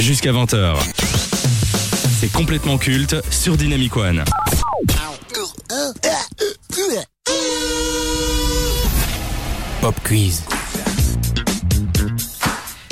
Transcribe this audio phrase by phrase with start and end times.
[0.00, 0.76] Jusqu'à 20h.
[2.20, 4.24] C'est complètement culte sur Dynamic One.
[9.80, 10.44] Pop quiz.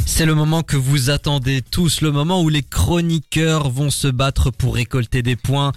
[0.07, 4.50] C'est le moment que vous attendez tous, le moment où les chroniqueurs vont se battre
[4.50, 5.73] pour récolter des points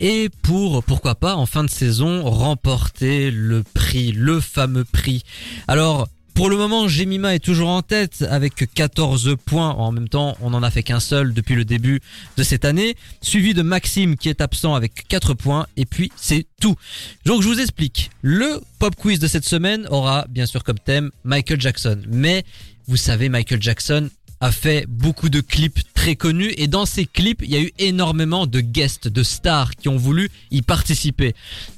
[0.00, 5.22] et pour, pourquoi pas, en fin de saison, remporter le prix, le fameux prix.
[5.68, 9.70] Alors, pour le moment, Jemima est toujours en tête avec 14 points.
[9.70, 12.02] En même temps, on n'en a fait qu'un seul depuis le début
[12.36, 12.94] de cette année.
[13.22, 15.66] Suivi de Maxime qui est absent avec 4 points.
[15.78, 16.76] Et puis, c'est tout.
[17.24, 18.10] Donc, je vous explique.
[18.20, 22.02] Le pop quiz de cette semaine aura, bien sûr, comme thème Michael Jackson.
[22.06, 22.44] Mais,
[22.86, 27.40] vous savez, Michael Jackson a fait beaucoup de clips très connus et dans ces clips,
[27.42, 31.34] il y a eu énormément de guests, de stars qui ont voulu y participer.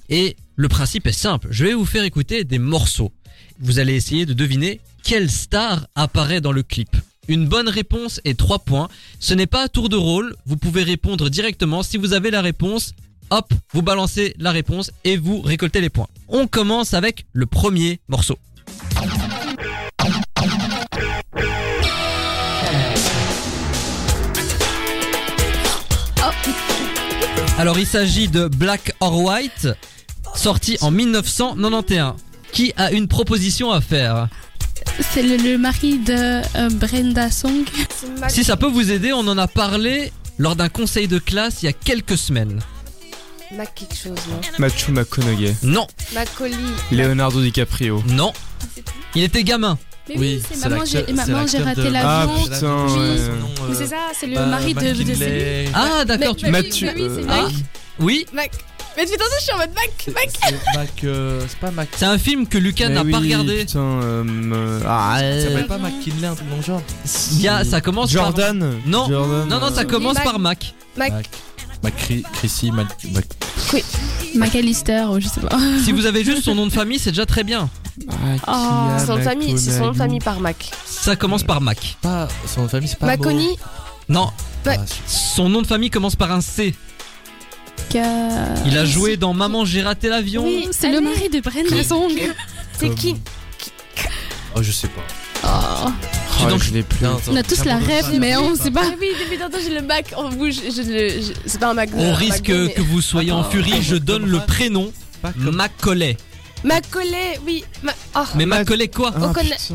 [0.08, 3.12] Et le principe est simple, je vais vous faire écouter des morceaux.
[3.60, 6.96] Vous allez essayer de deviner quelle star apparaît dans le clip.
[7.26, 8.88] Une bonne réponse est 3 points.
[9.18, 11.82] Ce n'est pas à tour de rôle, vous pouvez répondre directement.
[11.82, 12.92] Si vous avez la réponse,
[13.30, 16.06] hop, vous balancez la réponse et vous récoltez les points.
[16.28, 18.38] On commence avec le premier morceau.
[27.58, 29.68] Alors il s'agit de Black or White,
[30.36, 32.14] sorti en 1991.
[32.52, 34.28] Qui a une proposition à faire
[35.12, 36.12] C'est le, le mari de
[36.56, 37.64] euh, Brenda Song.
[38.28, 41.66] Si ça peut vous aider, on en a parlé lors d'un conseil de classe il
[41.66, 42.60] y a quelques semaines.
[43.56, 45.54] Mac quelque chose, non Matthew McConaughey.
[45.62, 46.54] Non, Macaulay.
[46.92, 48.02] Leonardo DiCaprio.
[48.08, 48.32] non.
[49.14, 49.78] Il était gamin.
[50.10, 52.44] Mais Oui, c'est c'est maman, j'ai maman, raté de- Ah l'avion.
[52.44, 52.98] putain, Oui.
[52.98, 53.74] ouais.
[53.74, 55.64] C'est ça, c'est le Bah, mari de, de.
[55.74, 56.48] Ah d'accord, tu...
[56.50, 57.52] Mathieu, oui, c'est euh, Ah, Mac.
[58.00, 58.26] oui,
[58.98, 59.08] Mac.
[59.08, 60.14] Mais putain, je suis en mode Mac.
[60.14, 60.30] Mac.
[60.42, 61.04] C'est Mac.
[61.04, 61.88] euh, c'est pas Mac.
[61.96, 63.64] c'est un film que Lucas Mais n'a pas oui, regardé.
[63.64, 66.82] Putain, euh, euh, ah, Ça euh, s'appelle pas McKinley, un truc dans le genre.
[67.32, 68.58] Il y a, ça commence Jordan.
[68.58, 68.68] par...
[68.86, 70.24] Non, Jordan, non, non, ça euh, commence Mac.
[70.24, 70.74] par Mac.
[70.96, 71.12] Mac.
[71.12, 71.28] Mac.
[71.82, 71.94] Mac
[72.32, 72.88] Chrissy, Mac.
[73.12, 73.24] Mac.
[74.34, 75.56] McAllister, ou je sais pas.
[75.84, 77.70] Si vous avez juste son nom de famille, c'est déjà très bien.
[78.46, 80.70] Ah, Oh, son nom de famille, c'est son nom de famille par Mac.
[80.84, 81.96] Ça commence par Mac.
[82.02, 83.06] Pas, son nom de famille, c'est pas.
[83.06, 83.56] Maconi.
[84.08, 84.30] Non.
[84.66, 84.72] Mo.
[85.06, 86.74] son nom de famille commence par un C.
[88.66, 90.44] Il a joué dans Maman j'ai raté l'avion.
[90.44, 92.12] Oui, c'est le mari de Brenda Song.
[92.78, 93.16] C'est qui
[94.56, 95.02] Oh, je sais pas.
[95.44, 95.90] Oh.
[96.44, 97.06] Oh, Donc, je l'ai plus.
[97.28, 98.82] On a tous la rêve, mais on sait pas.
[98.84, 100.56] Ah oui, depuis tantôt j'ai le Mac en bouche.
[100.56, 101.90] Je, le- je- c'est pas un Mac.
[101.94, 104.92] On risque que vous soyez en furie, je donne le prénom.
[105.52, 106.16] Macaulay.
[106.64, 107.64] Macaulay, oui.
[107.84, 107.92] Ma...
[108.16, 108.20] Oh.
[108.34, 109.74] Mais Mac- Macaulay quoi Ah, On connaît- euh,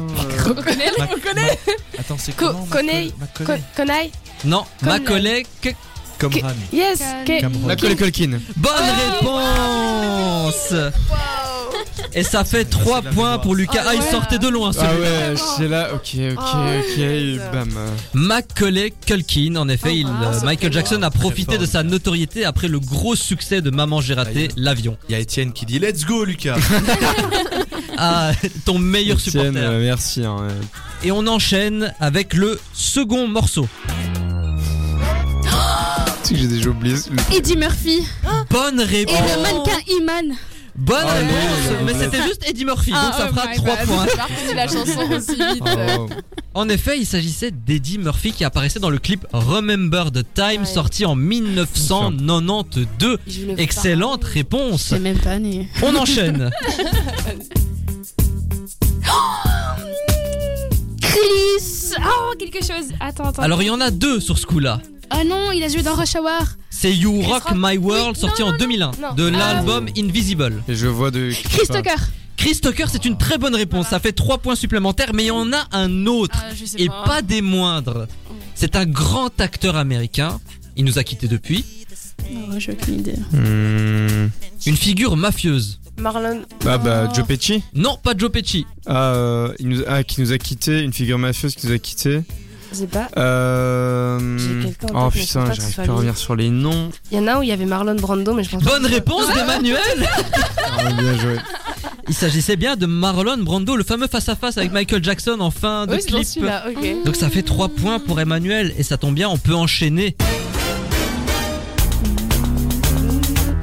[0.50, 1.42] On connaît, on connaît.
[1.48, 1.60] Mac-
[1.98, 4.12] Attends, c'est Co- comment connais- Mac- Co- Macaulay Connaille.
[4.44, 5.46] Non, Macaulay.
[6.72, 7.02] Yes.
[7.66, 8.40] Macaulay Culkin.
[8.56, 8.72] Bonne
[9.26, 10.74] Oh, réponse
[12.16, 13.82] Et ça fait 3 la points pour Lucas.
[13.82, 14.12] Ah Ah, il ouais.
[14.12, 17.50] sortait de loin Ah celui ouais, c'est là, ok, ok, Oh, ok, putain.
[17.52, 17.70] bam.
[18.14, 20.72] Macaulay Culkin, en effet, Oh, il, wow, euh, Michael.
[20.74, 24.44] Jackson a profité fort, de sa notoriété après le gros succès de Maman j'ai raté
[24.44, 24.50] Aïe.
[24.58, 24.98] l'avion.
[25.10, 26.58] Il y a Étienne qui dit Let's go, Lucas.
[27.96, 28.32] Ah,
[28.66, 29.60] ton meilleur Etienne, supporter.
[29.70, 30.26] euh, merci.
[30.26, 31.08] hein, ouais.
[31.08, 33.68] Et on enchaîne avec le second morceau.
[36.34, 36.96] Que j'ai déjà oublié.
[37.36, 38.00] Eddie Murphy.
[38.50, 39.20] Bonne Et réponse.
[39.36, 40.36] le mannequin Iman.
[40.76, 41.70] Bonne réponse.
[41.70, 43.86] non, Mais c'était juste Eddie Murphy, donc Ah, ça oh fera my 3 bad.
[43.88, 44.06] points.
[44.10, 45.64] J'ai pas reconnu la chanson aussi vite.
[46.56, 46.60] Oh.
[46.60, 50.66] En effet, il s'agissait d'Eddie Murphy qui apparaissait dans le clip Remember the Time Ouais.
[50.66, 53.18] sorti en 1992.
[53.28, 54.28] Je ne veux Excellente pas.
[54.28, 54.84] réponse.
[54.90, 55.68] C'est même pas né.
[55.84, 56.50] On enchaîne.
[61.02, 61.94] Chris.
[62.00, 62.88] Oh, quelque chose.
[63.00, 63.42] Attends, attends.
[63.42, 64.80] Alors il y en a deux sur ce coup-là.
[65.16, 66.46] Ah non, il a joué dans Rush Hour.
[66.70, 67.54] C'est You Chris Rock Rock.
[67.56, 69.14] My World Oui, sorti non, en non, 2001 non.
[69.14, 70.64] de Ah, l'album Invisible.
[70.68, 71.30] Et je vois de.
[71.32, 71.96] Chris Tucker.
[72.36, 73.88] Chris Tucker, c'est une très bonne réponse.
[73.90, 76.36] Ça fait 3 points supplémentaires, mais il y en a un autre.
[76.42, 78.08] Ah, je sais et pas des moindres.
[78.56, 80.40] C'est un grand acteur américain.
[80.76, 81.64] Il nous a quittés depuis.
[82.58, 83.16] J'ai aucune idée.
[83.32, 84.30] Hmm.
[84.66, 85.80] Une figure mafieuse.
[86.00, 86.42] Marlon.
[86.66, 87.14] Ah bah, Oh.
[87.16, 87.64] Joe Pesci.
[87.76, 88.66] Non, pas Joe Pesci.
[88.88, 91.78] Ah, euh, il nous, ah, qui nous a quitté, une figure mafieuse qui nous a
[91.78, 92.22] quitté.
[92.74, 93.08] Je sais pas.
[93.18, 94.38] Euh...
[94.38, 96.90] J'ai quelqu'un en Oh putain, j'arrive plus à revenir sur les noms.
[97.12, 98.72] Il y en a où il y avait Marlon Brando, mais je pense pas.
[98.72, 99.78] Bonne que réponse d'Emmanuel.
[100.76, 101.36] Ah, bien joué.
[102.10, 105.94] Il s'agissait bien de Marlon Brando, le fameux face-à-face avec Michael Jackson en fin de
[105.96, 106.44] Oui, clip.
[106.68, 107.06] ok.
[107.06, 110.18] Donc ça fait 3 points pour Emmanuel et ça tombe bien, on peut enchaîner.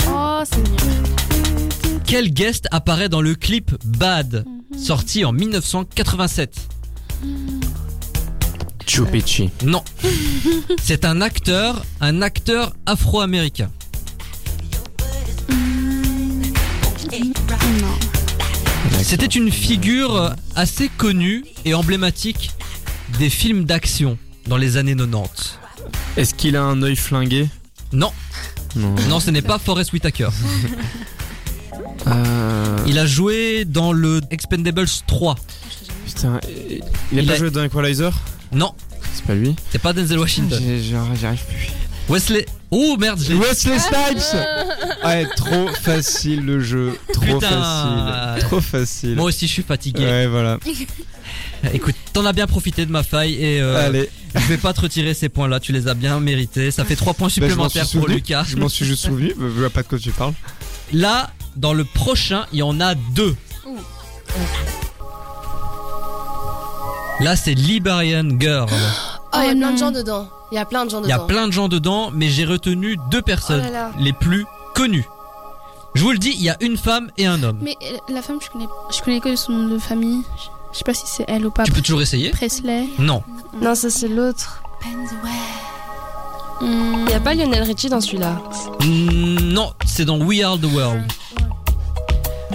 [0.09, 1.99] Oh, c'est mieux.
[2.07, 4.45] Quel guest apparaît dans le clip Bad,
[4.79, 6.55] sorti en 1987
[8.99, 9.51] Pesci.
[9.65, 9.83] Non.
[10.83, 13.71] C'est un acteur, un acteur afro-américain.
[17.13, 17.99] Non.
[19.03, 22.51] C'était une figure assez connue et emblématique
[23.19, 24.19] des films d'action.
[24.47, 25.59] dans les années 90.
[26.17, 27.49] Est-ce qu'il a un œil flingué?
[27.93, 28.13] Non,
[28.77, 28.95] Non.
[29.09, 30.29] non, ce n'est pas Forrest Whitaker.
[32.07, 35.37] Euh, Il a joué dans le Expendables 3.
[36.07, 36.41] Putain,
[37.13, 38.11] il a Il pas a- joué dans Equalizer?
[38.53, 38.75] Non,
[39.15, 40.61] C'est pas lui c'est pas Denzel Washington.
[40.63, 41.69] J'ai- j'ai- J'y arrive plus.
[42.09, 42.45] Wesley.
[42.73, 44.37] Oh merde, je l'ai Wesley Snipes
[45.05, 46.99] Ouais, trop facile le jeu.
[47.13, 47.41] Trop Putain.
[47.49, 48.43] facile.
[48.49, 49.15] Trop facile.
[49.17, 50.05] Moi aussi, je suis fatigué.
[50.05, 50.59] Ouais, voilà.
[51.75, 54.81] Écoute, t'en as bien profité de ma faille et euh, Allez, je vais pas te
[54.81, 55.61] retirer ces points-là.
[55.61, 56.71] Tu les as bien mérités.
[56.73, 58.15] Ça fait 3 points Bah, supplémentaires pour souvenu.
[58.17, 58.45] Lucas.
[58.49, 59.33] je m'en suis juste souvenu.
[59.39, 60.33] Je vois pas de quoi tu parles.
[60.93, 63.37] Là, dans le prochain, il y en a deux.
[63.67, 63.77] Ouh.
[67.21, 68.69] Là, c'est Liberian Girl.
[69.33, 70.29] Oh, il y a Oh plein de gens dedans.
[70.51, 71.27] Il y a plein de gens Il y a dedans.
[71.29, 73.91] plein de gens dedans, mais j'ai retenu deux personnes Oh là là.
[74.01, 74.45] les plus
[74.75, 75.07] connues.
[75.95, 77.59] Je vous le dis, il y a une femme et un homme.
[77.63, 80.23] Mais euh, la femme, je connais, je connais que son nom de famille.
[80.37, 81.63] Je- Je sais pas si c'est elle ou pas.
[81.63, 82.87] Tu peux toujours essayer Presley.
[82.99, 83.23] Non.
[83.63, 84.63] Non, ça c'est l'autre.
[86.61, 88.41] Il n'y a pas Lionel Richie dans celui-là.
[88.85, 91.05] Mm, Non, c'est dans We Are the World.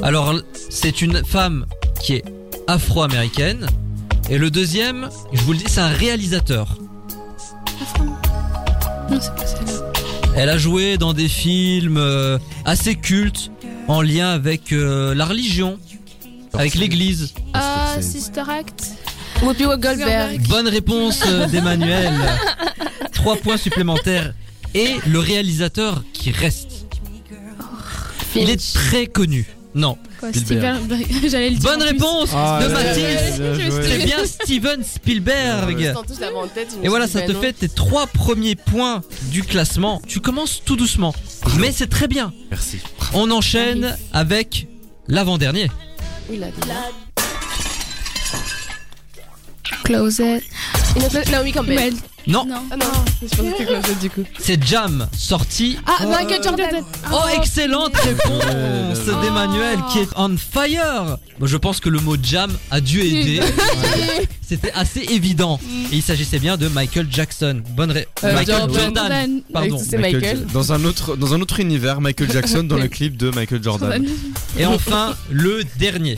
[0.04, 0.34] Alors,
[0.70, 1.66] c'est une femme
[2.02, 2.26] qui est
[2.68, 3.66] afro-américaine.
[4.30, 6.78] Et le deuxième, je vous le dis, c'est un réalisateur.
[7.80, 8.16] La femme.
[9.12, 9.92] Non, c'est pas celle-là.
[10.36, 13.52] Elle a joué dans des films euh, assez cultes
[13.88, 15.80] en lien avec euh, la religion,
[16.54, 17.34] avec l'église.
[17.54, 18.96] Ah, Sister Act.
[19.44, 20.42] Whoopi Goldberg.
[20.48, 22.14] Bonne réponse euh, d'Emmanuel.
[23.14, 24.34] Trois points supplémentaires.
[24.74, 26.88] Et le réalisateur qui reste.
[28.36, 29.55] Il est très connu.
[29.76, 29.98] Non.
[30.22, 30.78] Quoi, Spielberg.
[30.86, 31.06] Spielberg.
[31.30, 31.70] J'allais le dire.
[31.70, 33.82] Bonne réponse Ah, de joué.
[33.84, 35.94] C'est bien Steven Spielberg.
[36.36, 36.78] En tête.
[36.82, 39.02] Et voilà, ça te fait tes trois premiers points
[39.32, 40.02] du classement.
[40.08, 41.14] Tu commences tout doucement,
[41.60, 42.34] mais c'est très bien.
[42.50, 42.80] Merci.
[43.14, 44.68] On enchaîne avec
[45.08, 45.70] l'avant-dernier.
[46.30, 46.48] Oui, là.
[50.96, 51.94] Une autre- Naomi Campbell.
[52.28, 52.56] Non, non.
[52.72, 52.86] Ah non,
[54.02, 54.24] du coup.
[54.40, 55.78] c'est Jam, sorti.
[55.86, 56.84] Ah, Michael Jordan.
[57.14, 58.44] Oh, excellente réponse
[59.08, 59.22] Oh.
[59.24, 61.18] d'Emmanuel qui est on fire.
[61.40, 63.40] Bon, je pense que le mot Jam a dû aider.
[64.42, 65.60] C'était assez évident.
[65.92, 67.62] Et il s'agissait bien de Michael Jackson.
[67.76, 68.08] Bonne ré...
[68.24, 68.92] Euh, Michael Jordan.
[68.96, 69.42] Jordan.
[69.54, 69.78] Pardon.
[69.84, 70.38] C'est Michael.
[70.48, 73.62] Ja- Dans un autre, dans un autre univers, Michael Jackson dans le clip de Michael
[73.64, 74.04] Jordan.
[74.58, 76.18] Et enfin, le dernier.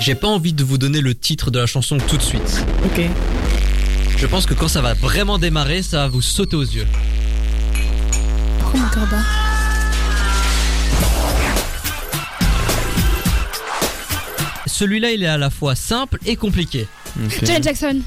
[0.00, 2.64] J'ai pas envie de vous donner le titre de la chanson tout de suite.
[2.84, 3.02] Ok.
[4.16, 6.86] Je pense que quand ça va vraiment démarrer, ça va vous sauter aux yeux.
[14.66, 16.88] Celui-là, il est à la fois simple et compliqué.
[17.24, 17.44] Ok.
[17.44, 18.00] Janet Jackson.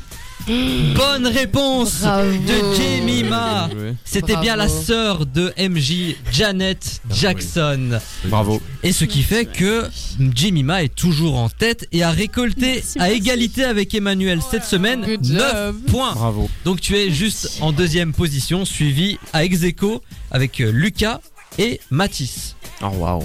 [0.48, 2.32] Bonne réponse Bravo.
[2.32, 3.70] de Jemima.
[4.06, 8.00] C'était bien la sœur de MJ, Janet Jackson.
[8.26, 8.62] Bravo.
[8.84, 9.90] Et ce qui fait que
[10.36, 13.18] Jemima est toujours en tête et a récolté Merci, à merci.
[13.18, 15.76] égalité avec Emmanuel cette semaine Good 9 job.
[15.92, 16.14] points.
[16.14, 16.50] Bravo.
[16.64, 20.02] Donc tu es juste en deuxième position, suivi à ex aequo
[20.32, 21.20] avec euh, Lucas
[21.58, 22.56] et Mathis.
[22.82, 23.24] Oh waouh.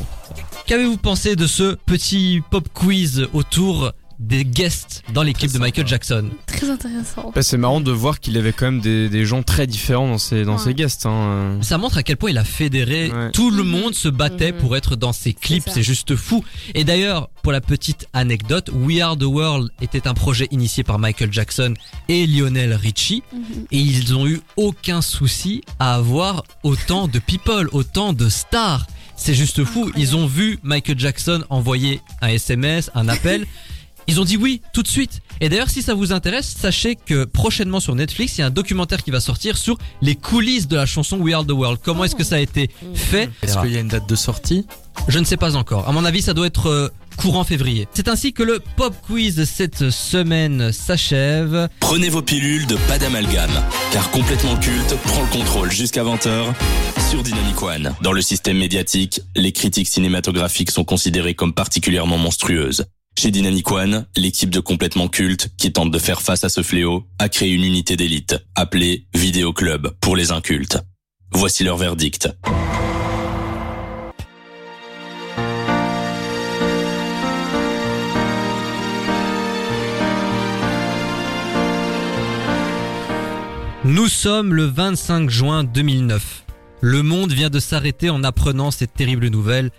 [0.66, 3.92] Qu'avez-vous pensé de ce petit pop quiz autour
[4.22, 7.32] des guests dans l'équipe de Michael Jackson Très intéressant.
[7.34, 10.18] Bah, c'est marrant de voir qu'il avait quand même des, des gens très différents dans
[10.18, 10.62] ses, dans Ouais.
[10.64, 11.06] ses guests.
[11.06, 11.58] Hein.
[11.60, 13.10] Ça montre à quel point il a fédéré.
[13.10, 13.30] Ouais.
[13.32, 14.58] Tout le monde se battait Mhm.
[14.58, 15.64] pour être dans ses clips.
[15.66, 16.44] C'est juste fou.
[16.74, 20.98] Et d'ailleurs, pour la petite anecdote, We Are the World était un projet initié par
[20.98, 21.74] Michael Jackson
[22.08, 23.22] et Lionel Richie.
[23.32, 23.40] Mhm.
[23.72, 28.86] Et ils ont eu aucun souci à avoir autant de people, autant de stars.
[29.16, 29.90] C'est juste fou.
[29.96, 33.46] Ils ont vu Michael Jackson envoyer un SMS, un appel.
[34.08, 35.20] Ils ont dit oui tout de suite.
[35.40, 38.50] Et d'ailleurs, si ça vous intéresse, sachez que prochainement sur Netflix, il y a un
[38.50, 41.80] documentaire qui va sortir sur les coulisses de la chanson We Are the World.
[41.82, 44.66] Comment est-ce que ça a été fait Est-ce qu'il y a une date de sortie?
[45.08, 45.88] Je ne sais pas encore.
[45.88, 47.88] À mon avis, ça doit être euh, courant février.
[47.92, 51.68] C'est ainsi que le pop quiz cette semaine s'achève.
[51.80, 53.50] Prenez vos pilules de pas d'amalgame,
[53.92, 56.52] car complètement culte prend le contrôle jusqu'à 20h
[57.10, 57.94] sur Dynamic One.
[58.02, 62.84] Dans le système médiatique, les critiques cinématographiques sont considérées comme particulièrement monstrueuses.
[63.18, 67.06] Chez Dynamic One, l'équipe de complètement culte, qui tente de faire face à ce fléau,
[67.18, 70.78] a créé une unité d'élite, appelée Vidéo Club pour les incultes.
[71.32, 72.28] Voici leur verdict.
[83.84, 86.44] Nous sommes le 25 juin 2009.
[86.80, 89.70] Le monde vient de s'arrêter en apprenant cette terrible nouvelle.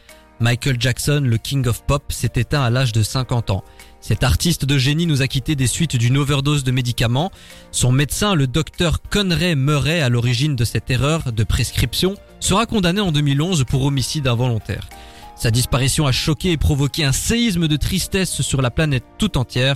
[0.44, 3.64] Michael Jackson, le King of Pop, s'est éteint à l'âge de 50 ans.
[4.02, 7.32] Cet artiste de génie nous a quittés des suites d'une overdose de médicaments.
[7.72, 13.00] Son médecin, le docteur Conray Murray, à l'origine de cette erreur de prescription, sera condamné
[13.00, 14.90] en 2011 pour homicide involontaire.
[15.36, 19.76] Sa disparition a choqué et provoqué un séisme de tristesse sur la planète tout entière.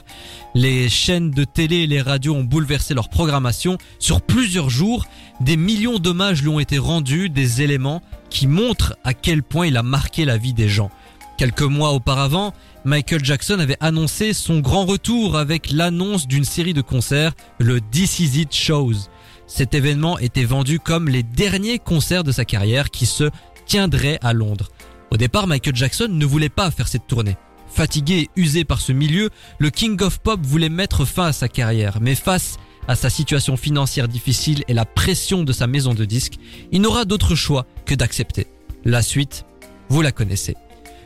[0.53, 3.77] Les chaînes de télé et les radios ont bouleversé leur programmation.
[3.99, 5.05] Sur plusieurs jours,
[5.41, 9.77] des millions d'hommages lui ont été rendus, des éléments qui montrent à quel point il
[9.77, 10.91] a marqué la vie des gens.
[11.37, 16.81] Quelques mois auparavant, Michael Jackson avait annoncé son grand retour avec l'annonce d'une série de
[16.81, 19.09] concerts, le This Is It Shows.
[19.45, 23.29] Cet événement était vendu comme les derniers concerts de sa carrière qui se
[23.65, 24.69] tiendraient à Londres.
[25.11, 27.37] Au départ, Michael Jackson ne voulait pas faire cette tournée.
[27.69, 31.47] Fatigué et usé par ce milieu, le King of Pop voulait mettre fin à sa
[31.47, 36.05] carrière, mais face à sa situation financière difficile et la pression de sa maison de
[36.05, 36.39] disques,
[36.71, 38.47] il n'aura d'autre choix que d'accepter.
[38.85, 39.45] La suite,
[39.89, 40.55] vous la connaissez.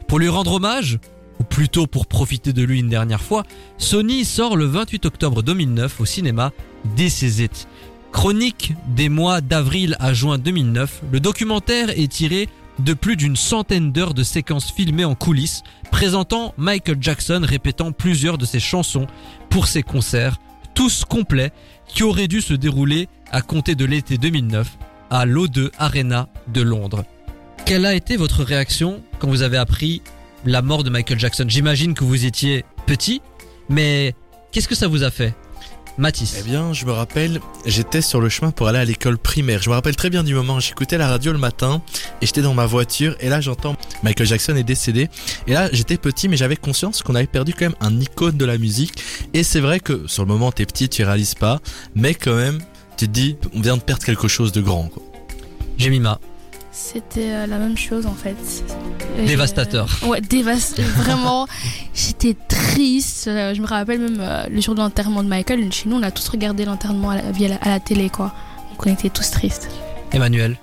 [0.07, 0.99] Pour lui rendre hommage,
[1.39, 3.43] ou plutôt pour profiter de lui une dernière fois,
[3.77, 6.51] Sony sort le 28 octobre 2009 au cinéma
[6.95, 7.25] This.
[8.11, 13.91] Chronique des mois d'avril à juin 2009, le documentaire est tiré de plus d'une centaine
[13.91, 19.07] d'heures de séquences filmées en coulisses, présentant Michael Jackson répétant plusieurs de ses chansons
[19.49, 20.37] pour ses concerts,
[20.73, 21.51] tous complets,
[21.87, 24.77] qui auraient dû se dérouler à compter de l'été 2009
[25.09, 27.03] à l'O2 Arena de Londres.
[27.65, 30.01] Quelle a été votre réaction quand vous avez appris
[30.45, 31.45] la mort de Michael Jackson?
[31.47, 33.21] J'imagine que vous étiez petit,
[33.69, 34.15] mais
[34.51, 35.35] qu'est-ce que ça vous a fait?
[35.97, 36.35] Mathis.
[36.39, 39.61] Eh bien, je me rappelle, j'étais sur le chemin pour aller à l'école primaire.
[39.61, 41.81] Je me rappelle très bien du moment, j'écoutais la radio le matin
[42.21, 45.09] et j'étais dans ma voiture et là j'entends Michael Jackson est décédé.
[45.47, 48.45] Et là j'étais petit mais j'avais conscience qu'on avait perdu quand même un icône de
[48.45, 49.03] la musique.
[49.33, 51.59] Et c'est vrai que sur le moment t'es petit, tu réalises pas,
[51.95, 52.59] mais quand même
[52.97, 54.87] tu te dis on vient de perdre quelque chose de grand.
[54.87, 55.03] Quoi.
[55.77, 56.19] Jemima.
[56.71, 58.35] C'était euh, la même chose en fait.
[59.19, 59.87] Et, Dévastateur.
[60.03, 60.85] euh, ouais, dévastateur.
[61.03, 61.45] Vraiment,
[61.93, 63.27] j'étais triste.
[63.27, 65.71] Euh, Je me rappelle même euh, le jour de l'enterrement de Michael.
[65.73, 68.33] Chez nous, on a tous regardé l'enterrement à la, via la- à la télé, quoi.
[68.69, 69.69] Donc on était tous tristes.
[70.13, 70.57] Emmanuel.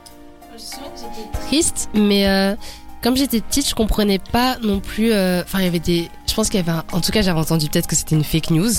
[1.47, 2.55] triste, mais euh,
[3.03, 5.13] comme j'étais petite, je comprenais pas non plus.
[5.13, 6.09] euh, Enfin, il y avait des.
[6.27, 6.73] Je pense qu'il y avait.
[6.73, 8.71] un- En tout cas, j'avais entendu peut-être que c'était une fake news,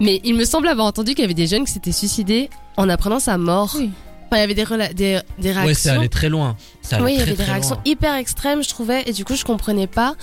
[0.00, 2.88] mais il me semble avoir entendu qu'il y avait des jeunes qui s'étaient suicidés en
[2.90, 3.74] apprenant sa mort.
[3.78, 3.90] Oui.
[4.26, 5.66] Enfin, il y avait des, rela- des, des réactions.
[5.66, 6.56] Ouais, c'est allé très loin.
[6.82, 7.82] Ça allait Oui, il y très, avait des très réactions loin.
[7.84, 10.14] hyper extrêmes, je trouvais, et du coup, je comprenais pas.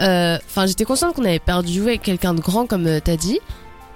[0.00, 3.38] Euh, Enfin, j'étais consciente qu'on avait perdu avec quelqu'un de grand, comme euh, t'as dit,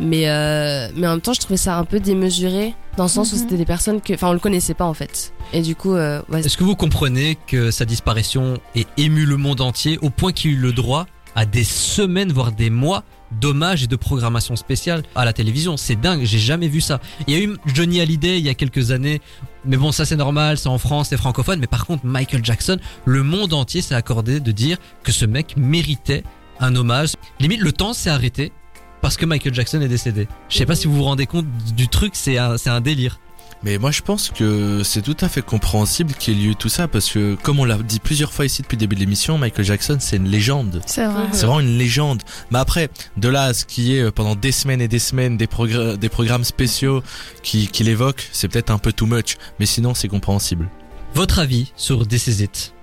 [0.00, 3.32] mais euh, mais en même temps, je trouvais ça un peu démesuré, dans le sens
[3.32, 3.40] où Mhm.
[3.42, 6.20] c'était des personnes que, enfin, on le connaissait pas en fait, et du coup, euh,
[6.28, 10.32] ouais, Est-ce que vous comprenez que sa disparition ait ému le monde entier au point
[10.32, 11.06] qu'il eut le droit
[11.36, 13.02] à des semaines, voire des mois
[13.32, 17.00] d'hommages et de programmation spéciale à la télévision C'est dingue, j'ai jamais vu ça.
[17.26, 19.20] Il y a eu Johnny Hallyday il y a quelques années,
[19.64, 22.78] mais bon, ça c'est normal, c'est en France, c'est francophone, mais par contre, Michael Jackson,
[23.04, 26.24] le monde entier s'est accordé de dire que ce mec méritait
[26.60, 27.12] un hommage.
[27.40, 28.52] Limite, le temps s'est arrêté
[29.00, 30.28] parce que Michael Jackson est décédé.
[30.48, 33.20] Je sais pas si vous vous rendez compte du truc, c'est un, c'est un délire.
[33.64, 36.68] Mais moi je pense que c'est tout à fait compréhensible qu'il y ait eu tout
[36.68, 39.38] ça parce que comme on l'a dit plusieurs fois ici depuis le début de l'émission,
[39.38, 40.82] Michael Jackson c'est une légende.
[40.86, 41.24] C'est vrai.
[41.32, 42.22] C'est vraiment une légende.
[42.50, 45.38] Mais après, de là à ce qui est euh, pendant des semaines et des semaines
[45.38, 47.02] des, progr- des programmes spéciaux
[47.42, 49.36] qui, qui l'évoquent, c'est peut-être un peu too much.
[49.58, 50.68] Mais sinon, c'est compréhensible.
[51.14, 52.74] Votre avis sur This Is It?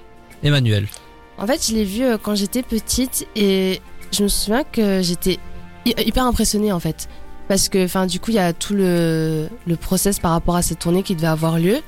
[0.41, 0.87] Emmanuel.
[1.37, 5.37] En fait, je l'ai vu euh, quand j'étais petite et je me souviens que j'étais
[5.85, 7.07] hy- hyper impressionnée en fait.
[7.51, 10.61] Parce que, enfin, du coup, il y a tout le, le process par rapport à
[10.61, 11.79] cette tournée qui devait avoir lieu.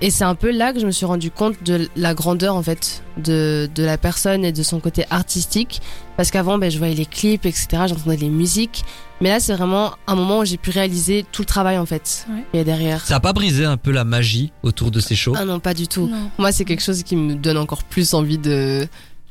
[0.00, 2.62] Et c'est un peu là que je me suis rendu compte de la grandeur en
[2.64, 5.80] fait de, de la personne et de son côté artistique.
[6.16, 7.68] Parce qu'avant, ben, je voyais les clips, etc.
[7.86, 8.84] J'entendais les musiques.
[9.20, 12.26] Mais là, c'est vraiment un moment où j'ai pu réaliser tout le travail en fait.
[12.52, 12.60] Ouais.
[12.60, 13.06] A derrière.
[13.06, 15.34] Ça a pas brisé un peu la magie autour de ces shows?
[15.38, 16.08] Ah non, pas du tout.
[16.08, 16.28] Non.
[16.38, 18.88] Moi, c'est quelque chose qui me donne encore plus envie de.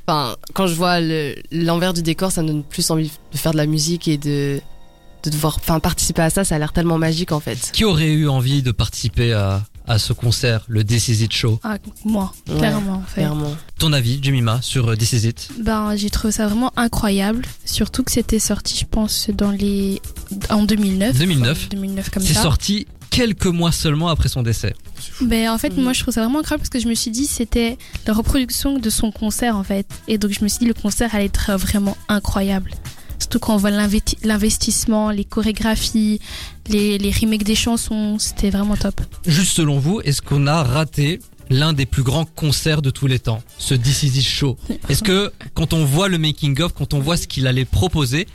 [0.08, 3.52] Enfin, quand je vois le- l'envers du décor, ça me donne plus envie de faire
[3.52, 4.62] de la musique et de
[5.24, 6.44] de devoir, enfin, participer à ça.
[6.44, 7.70] Ça a l'air tellement magique en fait.
[7.74, 11.60] Qui aurait eu envie de participer à, à ce concert, le This Is It Show?
[11.64, 13.22] Ah, moi, Ouais, clairement, en fait.
[13.22, 13.56] Clairement.
[13.80, 17.44] Ton avis, Jemima, sur euh, This Is It Ben, j'ai trouvé ça vraiment incroyable.
[17.66, 20.02] Surtout que c'était sorti, je pense, dans les.
[20.50, 21.18] en 2009.
[21.18, 21.52] 2009.
[21.58, 22.44] Enfin, 2009 comme C'est ça.
[22.44, 24.74] sorti quelques mois seulement après son décès.
[25.22, 25.84] Ben, en fait, Mhm.
[25.84, 27.78] moi, je trouve ça vraiment incroyable parce que je me suis dit, c'était
[28.08, 29.86] la reproduction de son concert, en fait.
[30.08, 32.72] Et donc, je me suis dit, le concert allait être vraiment incroyable.
[33.24, 36.20] Surtout quand on voit l'investi- l'investissement, les chorégraphies,
[36.68, 39.00] les, remakes des chansons, c'était vraiment top.
[39.26, 43.20] Juste selon vous, est-ce qu'on a raté l'un des plus grands concerts de tous les
[43.20, 44.58] temps, ce This Show?
[44.90, 48.28] Est-ce que quand on voit le making of, quand on voit ce qu'il allait proposer,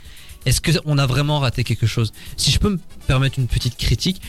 [0.47, 2.11] est-ce qu'on a vraiment raté quelque chose?
[2.35, 4.19] Si je peux me permettre une petite critique,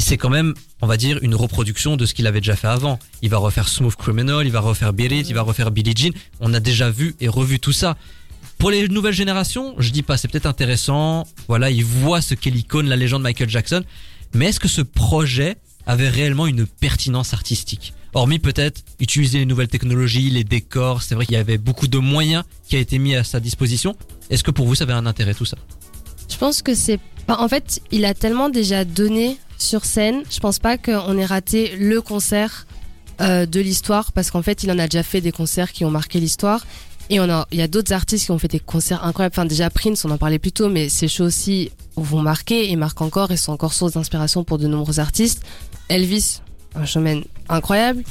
[0.00, 2.98] c'est quand même, on va dire, une reproduction de ce qu'il avait déjà fait avant.
[3.22, 6.10] Il va refaire Smooth Criminal, il va refaire Beat It, il va refaire Billie Jean.
[6.40, 7.96] On a déjà vu et revu tout ça.
[8.58, 11.26] Pour les nouvelles générations, je dis pas, c'est peut-être intéressant.
[11.46, 13.84] Voilà, ils voient ce qu'est l'icône, la légende Michael Jackson.
[14.34, 17.92] Mais est-ce que ce projet avait réellement une pertinence artistique?
[18.14, 21.98] Hormis peut-être utiliser les nouvelles technologies, les décors, c'est vrai qu'il y avait beaucoup de
[21.98, 23.94] moyens qui a été mis à sa disposition.
[24.30, 25.58] Est-ce que pour vous ça avait un intérêt tout ça?
[26.30, 26.98] Je pense que c'est.
[27.28, 30.22] en fait, il a tellement déjà donné sur scène.
[30.30, 32.66] Je pense pas qu'on ait raté le concert
[33.20, 35.90] euh, de l'histoire parce qu'en fait, il en a déjà fait des concerts qui ont
[35.90, 36.66] marqué l'histoire.
[37.08, 39.32] Et on a, il y a d'autres artistes qui ont fait des concerts incroyables.
[39.34, 42.76] Enfin, déjà Prince, on en parlait plus tôt, mais ces shows aussi vont marquer et
[42.76, 45.42] marquent encore et sont encore source d'inspiration pour de nombreux artistes.
[45.88, 46.40] Elvis,
[46.74, 48.02] un showman incroyable.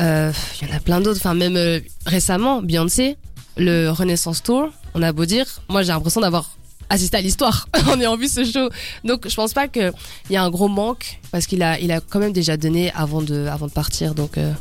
[0.00, 1.20] Euh, Il y en a plein d'autres.
[1.20, 3.16] Enfin, même euh, récemment, Beyoncé,
[3.56, 4.70] le Renaissance Tour.
[4.94, 6.50] On a beau dire, moi j'ai l'impression d'avoir
[6.90, 8.68] assisté à l'histoire en ayant vu ce show.
[9.04, 9.92] Donc je pense pas qu'il
[10.30, 13.22] y a un gros manque parce qu'il a, il a quand même déjà donné avant
[13.22, 14.14] de, avant de partir.
[14.14, 14.52] Donc euh,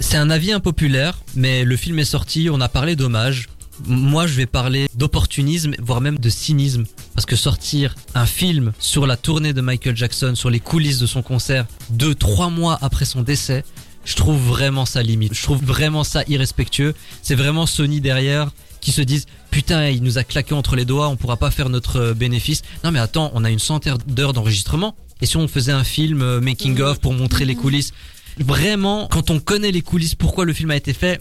[0.00, 3.48] C'est un avis impopulaire, mais le film est sorti, on a parlé d'hommage.
[3.86, 6.84] Moi, je vais parler d'opportunisme, voire même de cynisme.
[7.14, 11.06] Parce que sortir un film sur la tournée de Michael Jackson, sur les coulisses de
[11.06, 13.64] son concert, deux, trois mois après son décès,
[14.04, 15.34] je trouve vraiment ça limite.
[15.34, 16.94] Je trouve vraiment ça irrespectueux.
[17.22, 18.50] C'est vraiment Sony derrière
[18.80, 21.68] qui se disent putain, il nous a claqué entre les doigts, on pourra pas faire
[21.68, 22.62] notre bénéfice.
[22.84, 24.94] Non mais attends, on a une centaine d'heures d'enregistrement.
[25.20, 27.92] Et si on faisait un film euh, making of pour montrer les coulisses
[28.38, 31.20] Vraiment, quand on connaît les coulisses, pourquoi le film a été fait,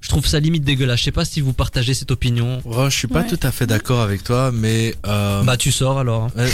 [0.00, 0.98] je trouve ça limite dégueulasse.
[1.00, 2.60] Je sais pas si vous partagez cette opinion.
[2.66, 3.26] Oh, je suis pas Ouais.
[3.26, 6.24] tout à fait d'accord avec toi, mais euh, Bah tu sors alors.
[6.36, 6.44] hein.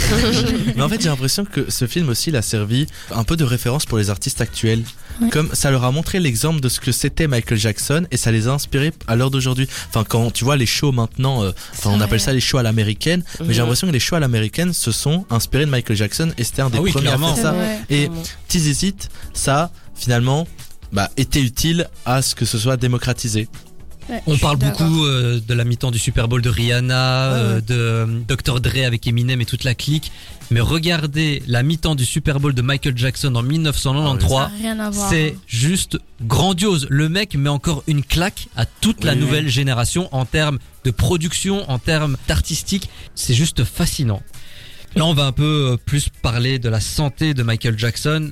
[0.77, 3.43] Mais en fait, j'ai l'impression que ce film aussi, il a servi un peu de
[3.43, 4.83] référence pour les artistes actuels.
[5.21, 5.29] Ouais.
[5.29, 8.47] Comme ça leur a montré l'exemple de ce que c'était Michael Jackson et ça les
[8.47, 9.67] a inspirés à l'heure d'aujourd'hui.
[9.89, 12.05] Enfin, quand tu vois les shows maintenant, euh, enfin, on vrai.
[12.05, 14.93] appelle ça les shows à l'américaine, mais j'ai l'impression que les shows à l'américaine se
[14.93, 17.33] sont inspirés de Michael Jackson et c'était un des Ah oui, premiers clairement.
[17.33, 17.53] à faire ça.
[17.53, 17.79] Ouais.
[17.89, 18.23] Et vraiment.
[18.47, 19.71] Tease It, ça,
[20.01, 20.47] finalement,
[20.91, 23.47] bah, était utile à ce que ce soit démocratisé.
[24.09, 27.75] Ouais, On parle beaucoup euh, de la mi-temps du Super Bowl de Rihanna, euh, de
[27.75, 30.11] euh, Dr Dre avec Eminem et toute la clique.
[30.49, 34.29] Mais regardez la mi-temps du Super Bowl de Michael Jackson en 1993.
[34.29, 35.09] Ça a rien à voir.
[35.09, 36.87] C'est juste grandiose.
[36.89, 39.19] Le mec met encore une claque à toute la Oui.
[39.19, 42.89] nouvelle génération en termes de production, en termes d'artistique.
[43.15, 44.21] C'est juste fascinant.
[44.95, 48.31] Là, on va un peu plus parler de la santé de Michael Jackson.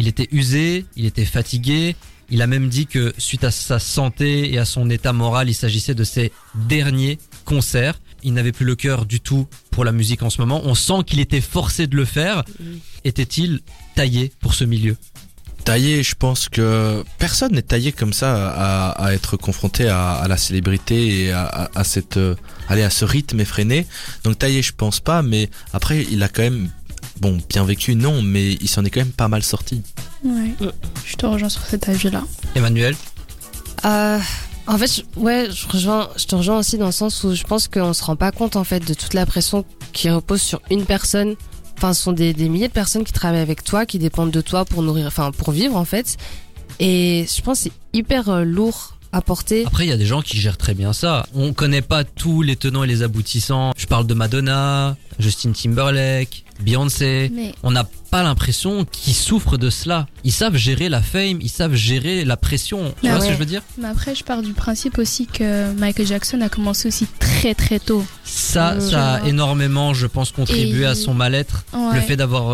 [0.00, 1.94] Il était usé, il était fatigué.
[2.30, 5.54] Il a même dit que suite à sa santé et à son état moral, il
[5.54, 8.00] s'agissait de ses derniers concerts.
[8.22, 10.62] Il n'avait plus le cœur du tout pour la musique en ce moment.
[10.64, 12.44] On sent qu'il était forcé de le faire.
[13.04, 13.60] Était-il
[13.94, 14.96] taillé pour ce milieu?
[15.64, 20.26] Taillé, je pense que personne n'est taillé comme ça à, à être confronté à, à
[20.28, 22.34] la célébrité et à, à, à cette, euh,
[22.70, 23.86] aller à ce rythme effréné.
[24.24, 26.70] Donc taillé, je pense pas, mais après, il a quand même,
[27.20, 29.82] bon, bien vécu, non, mais il s'en est quand même pas mal sorti.
[30.24, 30.54] Ouais.
[30.60, 30.70] Mm.
[31.06, 32.24] Je te rejoins sur cet avis-là.
[32.54, 32.94] Emmanuel
[33.84, 34.18] Euh,
[34.66, 37.42] en fait, je- ouais, je, rejoins, je te rejoins aussi dans le sens où je
[37.44, 40.60] pense qu'on se rend pas compte en fait de toute la pression qui repose sur
[40.70, 41.34] une personne.
[41.78, 44.40] Enfin, ce sont des, des milliers de personnes qui travaillent avec toi, qui dépendent de
[44.42, 46.18] toi pour nourrir, enfin pour vivre en fait.
[46.78, 49.64] Et je pense que c'est hyper euh, lourd à porter.
[49.66, 51.26] Après, il y a des gens qui gèrent très bien ça.
[51.34, 53.72] On connaît pas tous les tenants et les aboutissants.
[53.76, 57.30] Je parle de Madonna, Justin Timberlake, Beyoncé.
[57.34, 60.06] Mais On n'a pas l'impression qu'ils souffrent de cela.
[60.24, 62.92] Ils savent gérer la fame, ils savent gérer la pression.
[63.02, 63.62] Tu Ah vois ce que je veux dire?
[63.78, 67.78] Mais après, je pars du principe aussi que Michael Jackson a commencé aussi très très
[67.78, 68.04] tôt.
[68.24, 71.64] Ça, Euh, ça a énormément, je pense, contribué Et- à son mal-être.
[71.72, 71.94] Ouais.
[71.94, 72.50] Le fait d'avoir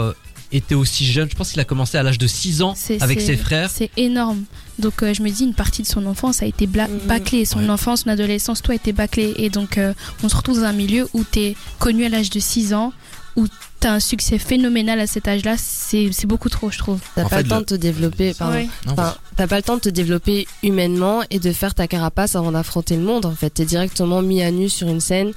[0.57, 1.29] été aussi jeune.
[1.31, 3.71] Je pense qu'il a commencé à l'âge de 6 ans avec ses frères.
[3.71, 4.45] C'est énorme.
[4.79, 6.99] Donc euh, je me dis, une partie de son enfance a été bla- Mhm.
[7.07, 7.45] bâclée.
[7.45, 7.71] Son Ouais.
[7.71, 9.35] enfance, son adolescence, tout a été bâclé.
[9.39, 12.31] Et donc euh, on se retrouve dans un milieu où tu es connu à l'âge
[12.31, 12.93] de 6 ans,
[13.37, 13.47] où
[13.81, 15.57] tu as un succès phénoménal à cet âge-là.
[15.59, 17.01] C'est beaucoup trop, je trouve.
[17.15, 18.35] T'as pas fait, le temps le- de te développer.
[18.35, 18.55] Pardon.
[18.57, 18.69] Ouais.
[18.87, 22.35] Non, Enfin, t'as pas le temps de te développer humainement et de faire ta carapace
[22.37, 23.25] avant d'affronter le monde.
[23.27, 25.33] En fait, t'es directement mis à nu sur une scène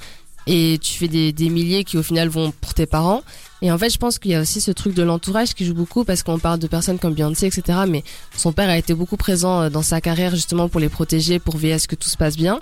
[0.46, 3.22] et tu fais des, des milliers qui au final vont pour tes parents.
[3.62, 5.74] Et en fait, je pense qu'il y a aussi ce truc de l'entourage qui joue
[5.74, 7.80] beaucoup parce qu'on parle de personnes comme Beyoncé, etc.
[7.88, 8.02] Mais
[8.36, 11.56] son père a été beaucoup présent euh, dans sa carrière justement pour les protéger, pour
[11.56, 12.60] veiller à ce que tout se passe bien.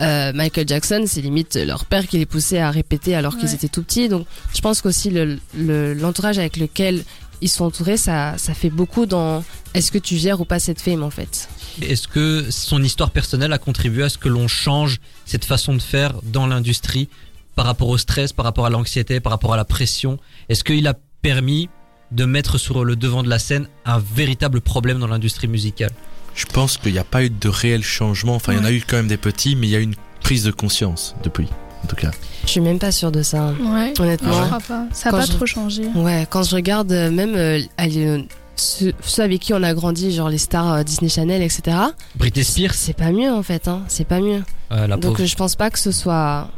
[0.00, 3.68] Euh, Michael Jackson, c'est limite leur père qui les poussait à répéter alors qu'ils étaient
[3.68, 4.08] tout petits.
[4.08, 7.02] Donc, je pense qu'aussi le- le- l'entourage avec lequel
[7.40, 9.42] ils sont entourés, ça, ça fait beaucoup dans
[9.74, 11.48] est-ce que tu gères ou pas cette fame en fait.
[11.82, 15.82] Est-ce que son histoire personnelle a contribué à ce que l'on change cette façon de
[15.82, 17.08] faire dans l'industrie
[17.56, 20.86] par rapport au stress, par rapport à l'anxiété, par rapport à la pression Est-ce qu'il
[20.86, 21.68] a permis
[22.12, 25.90] de mettre sur le devant de la scène un véritable problème dans l'industrie musicale?
[26.34, 28.34] Je pense qu'il n'y a pas eu de réel changement.
[28.36, 29.84] Enfin, il y en a eu quand même des petits, mais il y a eu
[29.84, 31.48] une prise de conscience depuis,
[31.82, 32.10] en tout cas.
[32.44, 33.54] Je suis même pas sûre de ça.
[33.58, 33.94] Ouais.
[33.98, 34.32] Honnêtement.
[34.42, 34.84] Je crois pas.
[34.92, 35.86] Ça Quand a pas je- trop changé.
[35.94, 38.22] Ouais, quand je regarde euh, même euh, euh,
[38.54, 41.76] ceux, ceux avec qui on a grandi, genre les stars euh, Disney Channel, etc.
[42.16, 43.82] Britney Spears, C'est pas mieux en fait, hein.
[43.88, 44.42] C'est pas mieux.
[44.72, 45.24] euh, la Donc pauvre.
[45.26, 46.50] je pense pas que ce soit.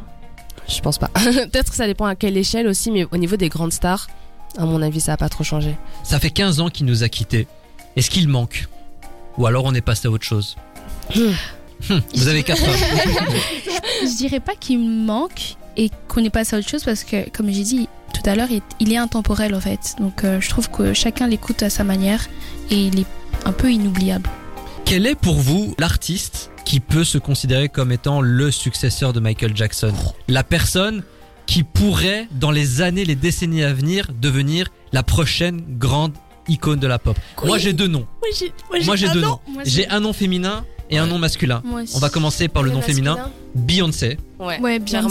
[0.69, 1.07] Je pense pas.
[1.13, 4.07] Peut-être que ça dépend à quelle échelle aussi, mais au niveau des grandes stars,
[4.57, 5.75] à mon avis, ça a pas trop changé.
[6.03, 7.47] Ça fait 15 ans qu'il nous a quittés.
[7.95, 8.67] Est-ce qu'il manque?
[9.37, 10.55] Ou alors on est passé à autre chose?
[11.15, 12.75] Hum, Vous avez 4 heures.
[14.03, 17.49] Je dirais pas qu'il manque et qu'on est passé à autre chose parce que, comme
[17.51, 19.95] j'ai dit tout à l'heure, il, il est intemporel en fait.
[19.99, 22.27] Donc euh, je trouve que chacun l'écoute à sa manière
[22.69, 23.05] et il est
[23.45, 24.29] un peu inoubliable.
[24.85, 29.57] Quel est pour vous l'artiste qui peut se considérer comme étant le successeur de Michael
[29.57, 29.91] Jackson
[30.27, 31.01] La personne
[31.47, 36.13] qui pourrait, dans les années, les décennies à venir, devenir la prochaine grande
[36.47, 37.17] icône de la pop.
[37.43, 38.05] Moi j'ai deux noms.
[38.85, 39.39] Moi j'ai deux noms.
[39.65, 41.63] J'ai un nom féminin et un nom masculin.
[41.95, 43.17] On va commencer par le nom féminin.
[43.55, 44.19] Beyoncé.
[44.37, 44.59] Ouais.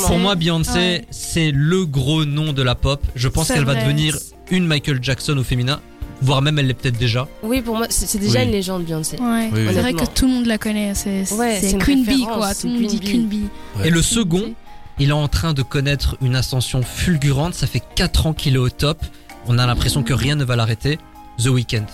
[0.06, 1.06] Pour moi, Beyoncé, Ouais.
[1.10, 3.04] c'est le gros nom de la pop.
[3.16, 4.16] Je pense qu'elle va devenir
[4.52, 5.80] une Michael Jackson au féminin,
[6.22, 7.28] voire même elle l'est peut-être déjà.
[7.42, 8.46] Oui, pour moi, c'est déjà Oui.
[8.46, 9.16] une légende, Beyoncé.
[9.18, 9.50] Ouais.
[9.52, 9.70] Oui, oui.
[9.72, 10.92] C'est vrai que tout le monde la connaît.
[10.94, 12.54] C'est Ouais, Queen Bee quoi.
[12.54, 13.48] Tout le monde dit Queen Bee.
[13.78, 13.88] Ouais.
[13.88, 14.52] Et le second,
[14.98, 17.54] il est en train de connaître une ascension fulgurante.
[17.54, 18.98] Ça fait 4 ans qu'il est au top.
[19.46, 20.98] On a l'impression que rien ne va l'arrêter.
[21.42, 21.86] The Weeknd.